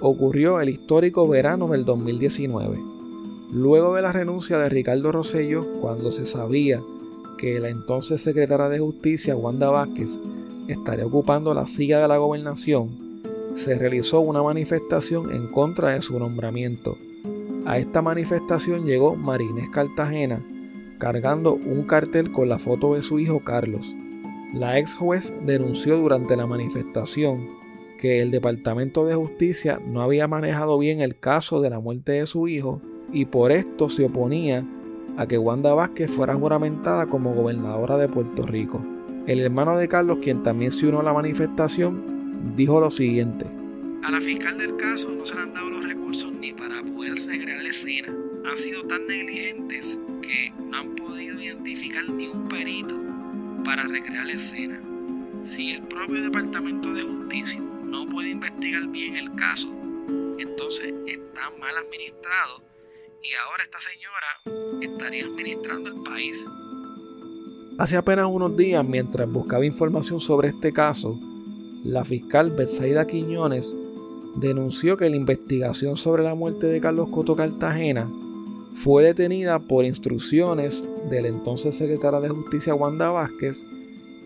ocurrió 0.00 0.60
el 0.60 0.70
histórico 0.70 1.28
verano 1.28 1.68
del 1.68 1.84
2019 1.84 2.96
Luego 3.52 3.94
de 3.94 4.02
la 4.02 4.12
renuncia 4.12 4.58
de 4.58 4.68
Ricardo 4.68 5.12
Rosello, 5.12 5.80
cuando 5.80 6.10
se 6.10 6.26
sabía 6.26 6.82
que 7.38 7.60
la 7.60 7.68
entonces 7.68 8.20
secretaria 8.20 8.68
de 8.68 8.80
Justicia, 8.80 9.36
Wanda 9.36 9.70
Vázquez, 9.70 10.18
estaría 10.66 11.06
ocupando 11.06 11.54
la 11.54 11.68
silla 11.68 12.00
de 12.00 12.08
la 12.08 12.16
gobernación, 12.16 13.05
se 13.56 13.78
realizó 13.78 14.20
una 14.20 14.42
manifestación 14.42 15.34
en 15.34 15.48
contra 15.48 15.90
de 15.90 16.02
su 16.02 16.18
nombramiento. 16.18 16.98
A 17.64 17.78
esta 17.78 18.02
manifestación 18.02 18.84
llegó 18.84 19.16
Marinés 19.16 19.68
Cartagena, 19.70 20.40
cargando 20.98 21.54
un 21.54 21.82
cartel 21.84 22.30
con 22.30 22.48
la 22.48 22.58
foto 22.58 22.94
de 22.94 23.02
su 23.02 23.18
hijo 23.18 23.40
Carlos. 23.40 23.94
La 24.54 24.78
ex 24.78 24.94
juez 24.94 25.32
denunció 25.44 25.98
durante 25.98 26.36
la 26.36 26.46
manifestación 26.46 27.48
que 27.98 28.20
el 28.20 28.30
Departamento 28.30 29.04
de 29.06 29.14
Justicia 29.14 29.80
no 29.84 30.02
había 30.02 30.28
manejado 30.28 30.78
bien 30.78 31.00
el 31.00 31.18
caso 31.18 31.60
de 31.60 31.70
la 31.70 31.80
muerte 31.80 32.12
de 32.12 32.26
su 32.26 32.46
hijo 32.46 32.80
y 33.12 33.24
por 33.24 33.52
esto 33.52 33.88
se 33.88 34.04
oponía 34.04 34.64
a 35.16 35.26
que 35.26 35.38
Wanda 35.38 35.74
Vázquez 35.74 36.10
fuera 36.10 36.34
juramentada 36.34 37.06
como 37.06 37.34
gobernadora 37.34 37.96
de 37.96 38.08
Puerto 38.08 38.42
Rico. 38.42 38.80
El 39.26 39.40
hermano 39.40 39.76
de 39.76 39.88
Carlos, 39.88 40.18
quien 40.20 40.42
también 40.42 40.72
se 40.72 40.86
unió 40.86 41.00
a 41.00 41.04
la 41.04 41.14
manifestación, 41.14 42.15
dijo 42.54 42.80
lo 42.80 42.90
siguiente. 42.90 43.46
A 44.04 44.10
la 44.10 44.20
fiscal 44.20 44.58
del 44.58 44.76
caso 44.76 45.12
no 45.14 45.26
se 45.26 45.34
le 45.34 45.42
han 45.42 45.54
dado 45.54 45.70
los 45.70 45.84
recursos 45.84 46.30
ni 46.32 46.52
para 46.52 46.82
poder 46.82 47.14
recrear 47.26 47.62
la 47.62 47.70
escena. 47.70 48.14
Han 48.48 48.56
sido 48.56 48.84
tan 48.84 49.06
negligentes 49.06 49.98
que 50.22 50.52
no 50.62 50.76
han 50.78 50.94
podido 50.94 51.40
identificar 51.40 52.08
ni 52.08 52.28
un 52.28 52.46
perito 52.48 52.94
para 53.64 53.84
recrear 53.84 54.26
la 54.26 54.32
escena. 54.32 54.80
Si 55.42 55.72
el 55.72 55.82
propio 55.82 56.22
Departamento 56.22 56.92
de 56.94 57.02
Justicia 57.02 57.60
no 57.84 58.06
puede 58.06 58.30
investigar 58.30 58.86
bien 58.88 59.16
el 59.16 59.34
caso, 59.34 59.76
entonces 60.38 60.94
está 61.06 61.50
mal 61.58 61.76
administrado 61.76 62.62
y 63.22 63.34
ahora 63.34 63.64
esta 63.64 63.78
señora 63.80 64.82
estaría 64.82 65.24
administrando 65.24 65.90
el 65.90 66.02
país. 66.02 66.44
Hace 67.78 67.96
apenas 67.96 68.26
unos 68.26 68.56
días, 68.56 68.86
mientras 68.86 69.28
buscaba 69.28 69.66
información 69.66 70.20
sobre 70.20 70.48
este 70.48 70.72
caso, 70.72 71.18
la 71.86 72.04
fiscal 72.04 72.50
Betsaida 72.50 73.06
Quiñones 73.06 73.76
denunció 74.34 74.96
que 74.96 75.08
la 75.08 75.14
investigación 75.14 75.96
sobre 75.96 76.24
la 76.24 76.34
muerte 76.34 76.66
de 76.66 76.80
Carlos 76.80 77.10
Coto 77.10 77.36
Cartagena 77.36 78.10
fue 78.74 79.04
detenida 79.04 79.60
por 79.60 79.84
instrucciones 79.84 80.84
del 81.08 81.26
entonces 81.26 81.76
secretaria 81.76 82.18
de 82.18 82.28
Justicia 82.28 82.74
Wanda 82.74 83.10
Vázquez 83.10 83.64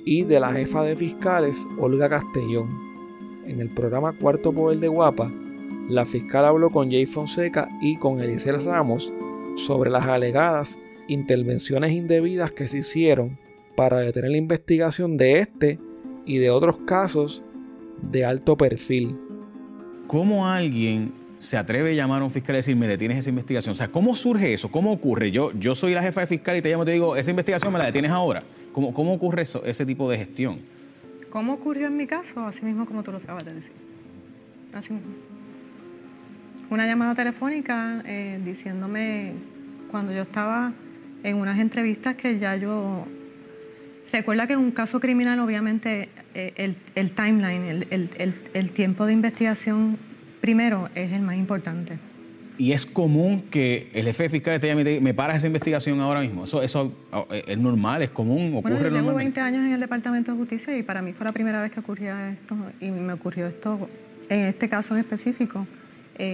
y 0.07 0.23
de 0.23 0.41
la 0.41 0.53
jefa 0.53 0.83
de 0.83 0.97
fiscales 0.97 1.67
Olga 1.79 2.09
Castellón. 2.09 2.69
En 3.47 3.61
el 3.61 3.69
programa 3.69 4.15
Cuarto 4.15 4.53
Poder 4.53 4.79
de 4.79 4.89
Guapa, 4.89 5.31
la 5.91 6.07
fiscal 6.07 6.47
habló 6.47 6.71
con 6.71 6.91
Jay 6.91 7.05
Fonseca 7.05 7.69
y 7.83 7.99
con 7.99 8.21
Elisel 8.21 8.65
Ramos 8.65 9.13
sobre 9.57 9.91
las 9.91 10.07
alegadas 10.07 10.79
intervenciones 11.09 11.93
indebidas 11.93 12.53
que 12.53 12.67
se 12.69 12.79
hicieron 12.79 13.39
para 13.77 13.99
detener 13.99 14.31
la 14.31 14.39
investigación 14.39 15.19
de 15.19 15.41
este 15.41 15.79
y 16.25 16.39
de 16.39 16.51
otros 16.51 16.79
casos 16.87 17.43
de 18.03 18.25
alto 18.25 18.57
perfil. 18.57 19.17
¿Cómo 20.07 20.49
alguien 20.49 21.13
se 21.39 21.57
atreve 21.57 21.93
a 21.93 21.95
llamar 21.95 22.23
a 22.23 22.25
un 22.25 22.31
fiscal 22.31 22.57
y 22.57 22.59
decir, 22.59 22.77
me 22.77 22.89
detienes 22.89 23.19
esa 23.19 23.31
investigación? 23.31 23.73
O 23.73 23.77
sea, 23.77 23.89
¿cómo 23.89 24.15
surge 24.15 24.53
eso? 24.53 24.71
¿Cómo 24.71 24.93
ocurre? 24.93 25.31
Yo, 25.31 25.53
yo 25.53 25.75
soy 25.75 25.95
la 25.95 26.03
jefa 26.03 26.21
de 26.23 26.27
fiscal 26.27 26.57
y 26.57 26.63
te 26.63 26.71
llamo 26.71 26.83
y 26.83 26.87
te 26.87 26.93
digo, 26.93 27.17
esa 27.17 27.31
investigación 27.31 27.73
me 27.73 27.79
la 27.79 27.87
detienes 27.87 28.11
ahora. 28.11 28.43
¿Cómo, 28.73 28.93
cómo 28.93 29.13
ocurre 29.13 29.43
eso, 29.43 29.65
ese 29.65 29.87
tipo 29.87 30.11
de 30.11 30.19
gestión? 30.19 30.61
¿Cómo 31.31 31.55
ocurrió 31.55 31.87
en 31.87 31.97
mi 31.97 32.07
caso? 32.07 32.45
Así 32.47 32.65
mismo 32.65 32.87
como 32.87 33.03
tú 33.03 33.13
lo 33.13 33.19
acabas 33.19 33.45
de 33.45 33.55
decir. 33.55 33.73
Así 34.73 34.93
mismo 34.93 35.13
una 36.71 36.87
llamada 36.87 37.15
telefónica 37.17 38.01
eh, 38.07 38.41
diciéndome 38.45 39.33
cuando 39.91 40.13
yo 40.13 40.23
estaba 40.23 40.73
en 41.23 41.37
unas 41.37 41.59
entrevistas 41.59 42.15
que 42.17 42.39
ya 42.39 42.57
yo... 42.57 43.07
Recuerda 44.13 44.47
que 44.47 44.55
en 44.55 44.59
un 44.59 44.71
caso 44.71 45.01
criminal 45.01 45.39
obviamente 45.41 46.09
eh, 46.35 46.75
el, 46.95 47.11
timeline, 47.13 47.87
el, 47.91 48.71
tiempo 48.71 49.07
de 49.07 49.13
investigación 49.13 49.99
primero 50.41 50.89
es 50.95 51.13
el 51.13 51.23
más 51.23 51.37
importante. 51.37 51.99
Y 52.59 52.73
es 52.73 52.85
común 52.85 53.45
que 53.51 53.91
el 53.95 54.05
jefe 54.07 54.29
fiscal 54.29 54.61
te 54.61 54.67
llame 54.67 55.01
me 55.01 55.15
paras 55.15 55.39
esa 55.39 55.47
investigación 55.47 56.01
ahora 56.01 56.21
mismo. 56.21 56.45
Eso, 56.45 56.63
eso 56.63 56.93
eh, 57.31 57.45
es 57.47 57.59
normal, 57.59 58.03
es 58.03 58.11
común, 58.11 58.55
ocurre 58.57 58.75
bueno, 58.75 58.89
yo 58.89 59.03
llevo 59.03 59.15
20 59.15 59.41
años 59.41 59.65
en 59.65 59.73
el 59.73 59.81
Departamento 59.81 60.33
de 60.33 60.39
Justicia 60.39 60.77
y 60.77 60.83
para 60.83 61.01
mí 61.01 61.13
fue 61.13 61.25
la 61.25 61.33
primera 61.33 61.63
vez 61.63 61.73
que 61.73 61.81
ocurría 61.81 62.31
esto 62.31 62.57
y 62.81 62.91
me 62.91 63.13
ocurrió 63.13 63.47
esto 63.47 63.89
en 64.29 64.41
este 64.41 64.69
caso 64.69 64.95
en 64.95 65.01
específico 65.01 65.67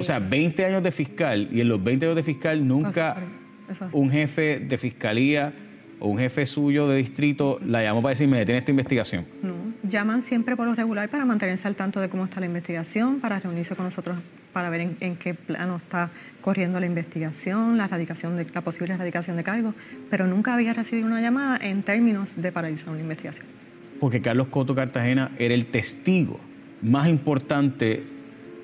o 0.00 0.02
sea, 0.02 0.18
20 0.18 0.64
años 0.64 0.82
de 0.82 0.90
fiscal 0.90 1.48
y 1.52 1.60
en 1.60 1.68
los 1.68 1.82
20 1.82 2.06
años 2.06 2.16
de 2.16 2.22
fiscal 2.22 2.66
nunca 2.66 3.16
un 3.92 4.10
jefe 4.10 4.60
de 4.60 4.78
fiscalía 4.78 5.52
o 5.98 6.08
un 6.08 6.18
jefe 6.18 6.46
suyo 6.46 6.88
de 6.88 6.96
distrito 6.96 7.58
la 7.64 7.82
llamó 7.82 8.02
para 8.02 8.10
decir, 8.10 8.28
me 8.28 8.38
detiene 8.38 8.58
esta 8.58 8.70
investigación? 8.70 9.26
No, 9.42 9.54
llaman 9.82 10.22
siempre 10.22 10.56
por 10.56 10.66
lo 10.66 10.74
regular 10.74 11.08
para 11.08 11.24
mantenerse 11.24 11.68
al 11.68 11.76
tanto 11.76 12.00
de 12.00 12.08
cómo 12.08 12.24
está 12.24 12.40
la 12.40 12.46
investigación, 12.46 13.20
para 13.20 13.40
reunirse 13.40 13.74
con 13.74 13.84
nosotros 13.86 14.16
para 14.56 14.70
ver 14.70 14.96
en, 15.00 15.16
qué 15.16 15.34
plano 15.34 15.76
está 15.76 16.08
corriendo 16.40 16.80
la 16.80 16.86
investigación, 16.86 17.76
la, 17.76 17.84
erradicación 17.84 18.38
de, 18.38 18.46
la 18.54 18.62
posible 18.62 18.94
erradicación 18.94 19.36
de 19.36 19.44
cargos, 19.44 19.74
pero 20.08 20.26
nunca 20.26 20.54
había 20.54 20.72
recibido 20.72 21.08
una 21.08 21.20
llamada 21.20 21.58
en 21.60 21.82
términos 21.82 22.36
de 22.40 22.52
paralizar 22.52 22.88
una 22.88 23.00
investigación. 23.00 23.44
Porque 24.00 24.22
Carlos 24.22 24.46
Coto 24.46 24.74
Cartagena 24.74 25.30
era 25.36 25.52
el 25.52 25.66
testigo 25.66 26.40
más 26.80 27.06
importante 27.06 28.02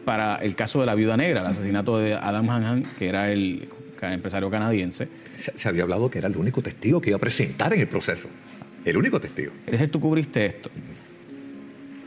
para 0.06 0.36
el 0.36 0.54
caso 0.56 0.80
de 0.80 0.86
la 0.86 0.94
viuda 0.94 1.18
negra, 1.18 1.42
el 1.42 1.46
asesinato 1.46 1.98
de 1.98 2.14
Adam 2.14 2.48
Hanhan, 2.48 2.84
que 2.98 3.10
era 3.10 3.30
el 3.30 3.68
empresario 4.10 4.50
canadiense. 4.50 5.08
Se, 5.36 5.68
había 5.68 5.82
hablado 5.82 6.10
que 6.10 6.18
era 6.18 6.28
el 6.28 6.36
único 6.36 6.62
testigo 6.62 7.00
que 7.00 7.10
iba 7.10 7.16
a 7.16 7.20
presentar 7.20 7.72
en 7.74 7.80
el 7.80 7.88
proceso. 7.88 8.28
El 8.84 8.96
único 8.96 9.20
testigo. 9.20 9.52
Es 9.66 9.72
decir, 9.72 9.90
tú 9.90 10.00
cubriste 10.00 10.46
esto. 10.46 10.70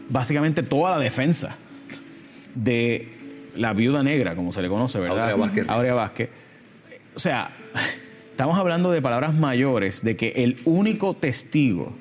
Básicamente 0.10 0.64
toda 0.64 0.92
la 0.92 1.00
defensa 1.00 1.56
de 2.56 3.10
la 3.56 3.74
viuda 3.74 4.04
negra, 4.04 4.36
como 4.36 4.52
se 4.52 4.62
le 4.62 4.70
conoce, 4.70 5.00
¿verdad? 5.00 5.32
Aurea 5.32 5.36
Vázquez. 5.36 5.66
Aurea 5.70 5.94
Vázquez. 5.94 6.30
O 7.16 7.20
sea, 7.20 7.56
estamos 8.32 8.58
hablando 8.58 8.92
de 8.92 9.02
palabras 9.02 9.34
mayores, 9.34 10.04
de 10.04 10.18
que 10.18 10.34
el 10.36 10.58
único 10.66 11.14
testigo 11.16 11.96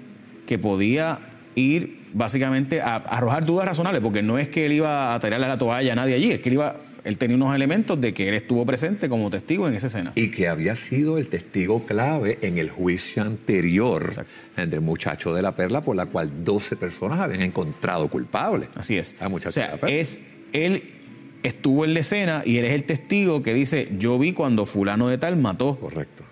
que 0.46 0.58
podía 0.58 1.20
ir 1.54 2.04
básicamente 2.12 2.80
a, 2.80 2.96
arrojar 2.96 3.44
dudas 3.44 3.66
razonables, 3.66 4.02
porque 4.02 4.22
no 4.22 4.38
es 4.38 4.48
que 4.48 4.66
él 4.66 4.72
iba 4.72 5.14
a 5.14 5.20
tirarle 5.20 5.46
la 5.46 5.58
toalla 5.58 5.92
a 5.92 5.96
nadie 5.96 6.14
allí, 6.14 6.32
es 6.32 6.40
que 6.40 6.48
él 6.48 6.54
iba 6.54 6.76
él 7.04 7.18
tenía 7.18 7.36
unos 7.36 7.54
elementos 7.54 8.00
de 8.00 8.14
que 8.14 8.28
él 8.28 8.34
estuvo 8.34 8.64
presente 8.64 9.08
como 9.08 9.30
testigo 9.30 9.68
en 9.68 9.74
esa 9.74 9.88
escena. 9.88 10.12
Y 10.14 10.30
que 10.30 10.48
había 10.48 10.74
sido 10.74 11.18
el 11.18 11.28
testigo 11.28 11.84
clave 11.86 12.38
en 12.40 12.58
el 12.58 12.70
juicio 12.70 13.22
anterior 13.22 14.26
del 14.56 14.80
muchacho 14.80 15.34
de 15.34 15.42
la 15.42 15.54
perla, 15.54 15.82
por 15.82 15.96
la 15.96 16.06
cual 16.06 16.44
12 16.44 16.76
personas 16.76 17.20
habían 17.20 17.42
encontrado 17.42 18.08
culpable. 18.08 18.68
Así 18.74 18.96
es. 18.96 19.16
o 19.20 19.50
sea, 19.50 19.78
es 19.86 20.20
él 20.52 20.82
estuvo 21.42 21.84
en 21.84 21.94
la 21.94 22.00
escena 22.00 22.42
y 22.44 22.56
él 22.56 22.64
es 22.64 22.72
el 22.72 22.84
testigo 22.84 23.42
que 23.42 23.52
dice, 23.52 23.88
yo 23.98 24.18
vi 24.18 24.32
cuando 24.32 24.64
fulano 24.64 25.08
de 25.08 25.18
tal 25.18 25.36
mató 25.36 25.78
Correcto. 25.78 26.24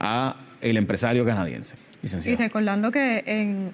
a 0.00 0.36
el 0.60 0.76
empresario 0.76 1.24
canadiense. 1.24 1.76
Y 2.24 2.36
recordando 2.36 2.90
que 2.90 3.24
en, 3.26 3.72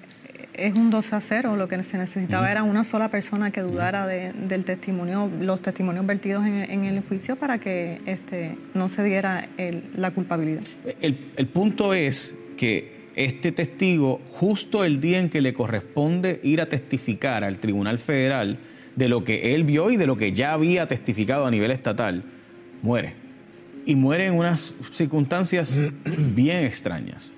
es 0.57 0.75
un 0.75 0.89
2 0.89 1.13
a 1.13 1.21
0, 1.21 1.55
lo 1.55 1.67
que 1.67 1.81
se 1.83 1.97
necesitaba 1.97 2.51
era 2.51 2.63
una 2.63 2.83
sola 2.83 3.09
persona 3.09 3.51
que 3.51 3.61
dudara 3.61 4.07
del 4.07 4.63
testimonio, 4.65 5.29
los 5.39 5.61
testimonios 5.61 6.05
vertidos 6.05 6.45
en, 6.45 6.85
el 6.85 7.01
juicio 7.01 7.35
para 7.35 7.59
que 7.59 7.97
este, 8.05 8.57
no 8.73 8.89
se 8.89 9.03
diera 9.03 9.47
la 9.95 10.11
culpabilidad. 10.11 10.63
El, 11.01 11.47
punto 11.47 11.93
es 11.93 12.35
que 12.57 13.09
este 13.15 13.51
testigo, 13.51 14.21
justo 14.31 14.83
el 14.83 14.99
día 14.99 15.19
en 15.19 15.29
que 15.29 15.41
le 15.41 15.53
corresponde 15.53 16.39
ir 16.43 16.61
a 16.61 16.67
testificar 16.67 17.43
al 17.43 17.57
Tribunal 17.59 17.97
Federal 17.97 18.59
de 18.95 19.09
lo 19.09 19.23
que 19.23 19.55
él 19.55 19.63
vio 19.63 19.91
y 19.91 19.97
de 19.97 20.05
lo 20.05 20.17
que 20.17 20.33
ya 20.33 20.53
había 20.53 20.87
testificado 20.87 21.45
a 21.45 21.51
nivel 21.51 21.71
estatal, 21.71 22.23
muere. 22.81 23.13
Y 23.85 23.95
muere 23.95 24.25
en 24.25 24.35
unas 24.35 24.75
circunstancias 24.91 25.79
bien 26.35 26.65
extrañas. 26.65 27.35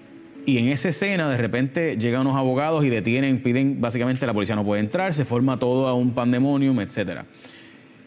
Y 0.48 0.60
en 0.60 0.70
esa 0.70 0.88
escena, 0.88 1.28
de 1.28 1.38
repente, 1.38 1.98
llegan 1.98 2.22
unos 2.22 2.38
abogados 2.38 2.86
y 2.86 2.90
detienen, 2.90 3.44
piden, 3.44 3.82
básicamente 3.82 4.26
la 4.26 4.34
policía 4.34 4.56
no 4.56 4.64
puede 4.64 4.80
entrar, 4.80 5.14
se 5.14 5.26
forma 5.26 5.60
todo 5.60 5.90
a 5.90 5.94
un 5.94 6.14
pandemonium, 6.14 6.80
etc. 6.80 7.24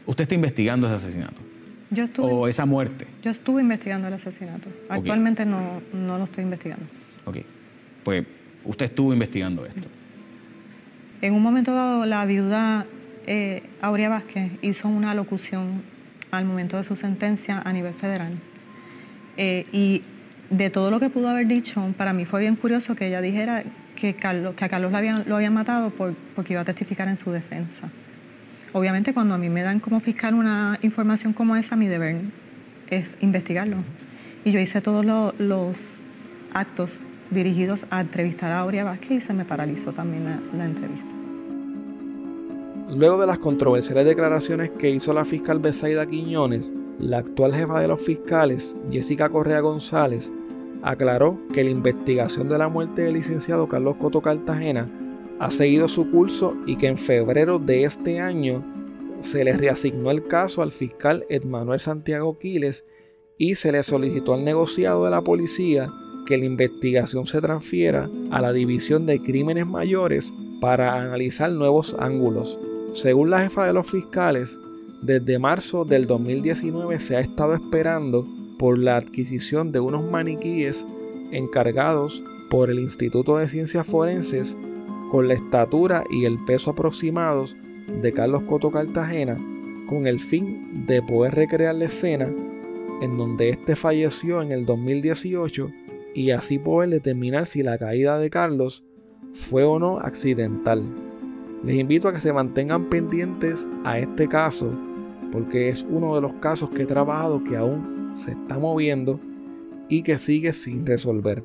¿Usted 0.07 0.23
está 0.23 0.35
investigando 0.37 0.87
ese 0.87 0.97
asesinato? 0.97 1.35
Yo 1.91 2.05
estuve, 2.05 2.33
¿O 2.33 2.49
esa 2.49 2.65
muerte? 2.65 3.07
Yo 3.23 3.31
estuve 3.31 3.61
investigando 3.61 4.09
el 4.09 4.15
asesinato. 4.15 4.71
Actualmente 4.89 5.45
no, 5.45 5.83
no 5.93 6.17
lo 6.17 6.25
estoy 6.25 6.45
investigando. 6.45 6.87
Ok. 7.27 7.41
Pues 8.05 8.25
usted 8.65 8.87
estuvo 8.87 9.13
investigando 9.13 9.67
esto. 9.67 9.87
En 11.21 11.35
un 11.35 11.43
momento 11.43 11.75
dado, 11.75 12.07
la 12.07 12.25
viuda 12.25 12.87
eh, 13.27 13.65
Aurea 13.83 14.09
Vázquez 14.09 14.53
hizo 14.63 14.89
una 14.89 15.13
locución 15.15 15.83
al 16.31 16.47
momento 16.47 16.79
de 16.79 16.85
su 16.85 16.97
sentencia 16.97 17.61
a 17.63 17.71
nivel 17.75 17.93
federal. 17.93 18.33
Eh, 19.37 19.67
y 19.73 20.03
de 20.51 20.69
todo 20.69 20.91
lo 20.91 21.01
que 21.01 21.09
pudo 21.09 21.29
haber 21.29 21.47
dicho, 21.47 21.95
para 21.97 22.13
mí 22.13 22.25
fue 22.25 22.41
bien 22.41 22.57
curioso 22.57 22.95
que 22.97 23.07
ella 23.07 23.21
dijera 23.21 23.65
que, 23.97 24.15
Carlos, 24.15 24.55
que 24.57 24.65
a 24.65 24.69
Carlos 24.69 24.91
lo 24.91 24.99
habían, 24.99 25.25
lo 25.27 25.51
matado 25.51 25.91
por, 25.91 26.15
porque 26.35 26.55
iba 26.55 26.63
a 26.63 26.65
testificar 26.65 27.09
en 27.09 27.17
su 27.17 27.31
defensa. 27.31 27.89
Obviamente 28.73 29.15
cuando 29.15 29.35
a 29.35 29.39
mí 29.39 29.49
me 29.49 29.63
dan 29.63 29.81
como 29.81 30.01
fiscal 30.01 30.35
una 30.35 30.79
información 30.83 31.33
como 31.33 31.57
esa, 31.57 31.77
mi 31.77 31.87
deber 31.87 32.21
es 32.89 33.17
investigarlo. 33.21 33.77
Y 34.45 34.53
yo 34.53 34.61
hice 34.61 34.81
todos 34.81 35.05
los 35.39 36.03
actos 36.53 37.01
dirigidos 37.31 37.87
a 37.91 38.01
entrevistar 38.01 38.51
a 38.53 38.61
Aurea 38.61 38.85
Vázquez 38.85 39.11
y 39.11 39.21
se 39.21 39.33
me 39.33 39.45
paralizó 39.45 39.93
también 39.93 40.41
la, 40.57 40.65
entrevista. 40.65 41.07
Luego 42.91 43.21
de 43.21 43.27
las 43.27 43.39
controversiales 43.39 44.05
declaraciones 44.05 44.71
que 44.71 44.91
hizo 44.91 45.13
la 45.13 45.25
fiscal 45.25 45.61
Besaida 45.61 46.07
Quiñones, 46.07 46.73
la 46.99 47.19
actual 47.19 47.55
jefa 47.55 47.81
de 47.81 47.89
los 47.89 48.03
fiscales, 48.03 48.77
Jessica 48.91 49.29
Correa 49.29 49.61
González, 49.61 50.33
aclaró 50.83 51.39
que 51.53 51.65
la 51.65 51.71
investigación 51.71 52.49
de 52.49 52.59
la 52.59 52.69
muerte 52.69 53.03
del 53.03 53.15
licenciado 53.15 53.69
Carlos 53.69 53.97
Coto 53.97 54.21
Cartagena 54.21 54.89
ha 55.39 55.51
seguido 55.51 55.89
su 55.89 56.11
curso 56.11 56.57
y 56.67 56.77
que 56.77 56.87
en 56.87 56.99
febrero 56.99 57.59
de 57.59 57.85
este 57.85 58.21
año 58.21 58.63
se 59.21 59.45
le 59.45 59.53
reasignó 59.57 60.11
el 60.11 60.27
caso 60.27 60.63
al 60.63 60.73
fiscal 60.73 61.25
Edmanuel 61.29 61.81
Santiago 61.81 62.39
Quiles 62.39 62.85
y 63.39 63.55
se 63.55 63.73
le 63.73 63.83
solicitó 63.83 64.35
al 64.35 64.45
negociado 64.45 65.05
de 65.05 65.11
la 65.11 65.23
policía 65.23 65.91
que 66.27 66.37
la 66.37 66.45
investigación 66.45 67.27
se 67.27 67.41
transfiera 67.41 68.09
a 68.31 68.41
la 68.41 68.53
División 68.53 69.07
de 69.07 69.21
Crímenes 69.21 69.67
Mayores 69.67 70.33
para 70.61 71.01
analizar 71.01 71.51
nuevos 71.51 71.97
ángulos. 71.99 72.59
Según 72.93 73.31
la 73.31 73.41
jefa 73.41 73.67
de 73.67 73.73
los 73.73 73.91
fiscales, 73.91 74.59
desde 75.03 75.39
marzo 75.39 75.85
del 75.85 76.07
2019 76.07 77.01
se 77.01 77.17
ha 77.17 77.21
estado 77.21 77.55
esperando 77.55 78.27
por 78.61 78.79
la 78.79 78.99
adquisición 78.99 79.73
de 79.73 79.81
unos 79.81 80.05
maniquíes 80.11 80.87
encargados 81.33 82.23
por 82.51 82.69
el 82.69 82.79
Instituto 82.79 83.39
de 83.39 83.49
Ciencias 83.49 83.87
Forenses 83.87 84.55
con 85.11 85.29
la 85.29 85.35
estatura 85.35 86.05
y 86.11 86.27
el 86.27 86.39
peso 86.45 86.73
aproximados 86.73 87.57
de 88.03 88.13
Carlos 88.13 88.43
Coto 88.43 88.71
Cartagena 88.71 89.39
con 89.89 90.07
el 90.07 90.21
fin 90.21 90.85
de 90.87 91.01
poder 91.01 91.37
recrear 91.37 91.75
la 91.75 91.87
escena 91.87 92.29
en 93.01 93.17
donde 93.17 93.49
éste 93.49 93.77
falleció 93.77 94.43
en 94.43 94.53
el 94.53 94.67
2018 94.67 95.71
y 96.15 96.33
así 96.33 96.59
poder 96.59 96.91
determinar 96.91 97.47
si 97.47 97.63
la 97.63 97.79
caída 97.79 98.19
de 98.19 98.29
Carlos 98.29 98.85
fue 99.33 99.65
o 99.65 99.79
no 99.79 100.01
accidental. 100.01 100.83
Les 101.65 101.77
invito 101.77 102.09
a 102.09 102.13
que 102.13 102.21
se 102.21 102.35
mantengan 102.35 102.91
pendientes 102.91 103.67
a 103.85 103.99
este 103.99 104.29
caso 104.29 104.71
porque 105.33 105.71
es 105.71 105.83
uno 105.89 106.15
de 106.15 106.21
los 106.21 106.35
casos 106.35 106.69
que 106.69 106.83
he 106.83 106.87
trabajado 106.87 107.43
que 107.43 107.57
aún 107.57 108.00
se 108.15 108.33
está 108.33 108.59
moviendo 108.59 109.21
y 109.89 110.03
que 110.03 110.19
sigue 110.19 110.53
sin 110.53 110.87
resolver. 110.87 111.45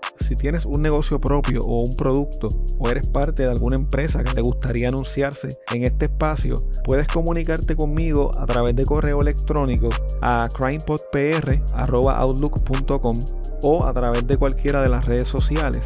si 0.31 0.35
tienes 0.37 0.65
un 0.65 0.81
negocio 0.81 1.19
propio 1.19 1.59
o 1.59 1.83
un 1.83 1.97
producto 1.97 2.47
o 2.79 2.89
eres 2.89 3.05
parte 3.07 3.43
de 3.43 3.49
alguna 3.49 3.75
empresa 3.75 4.23
que 4.23 4.31
te 4.31 4.39
gustaría 4.39 4.87
anunciarse 4.87 5.57
en 5.73 5.83
este 5.83 6.05
espacio, 6.05 6.55
puedes 6.85 7.09
comunicarte 7.09 7.75
conmigo 7.75 8.31
a 8.39 8.45
través 8.45 8.73
de 8.77 8.85
correo 8.85 9.21
electrónico 9.21 9.89
a 10.21 10.47
crimepodpr.outlook.com 10.55 13.19
o 13.61 13.85
a 13.85 13.93
través 13.93 14.25
de 14.25 14.37
cualquiera 14.37 14.81
de 14.81 14.87
las 14.87 15.05
redes 15.05 15.27
sociales 15.27 15.85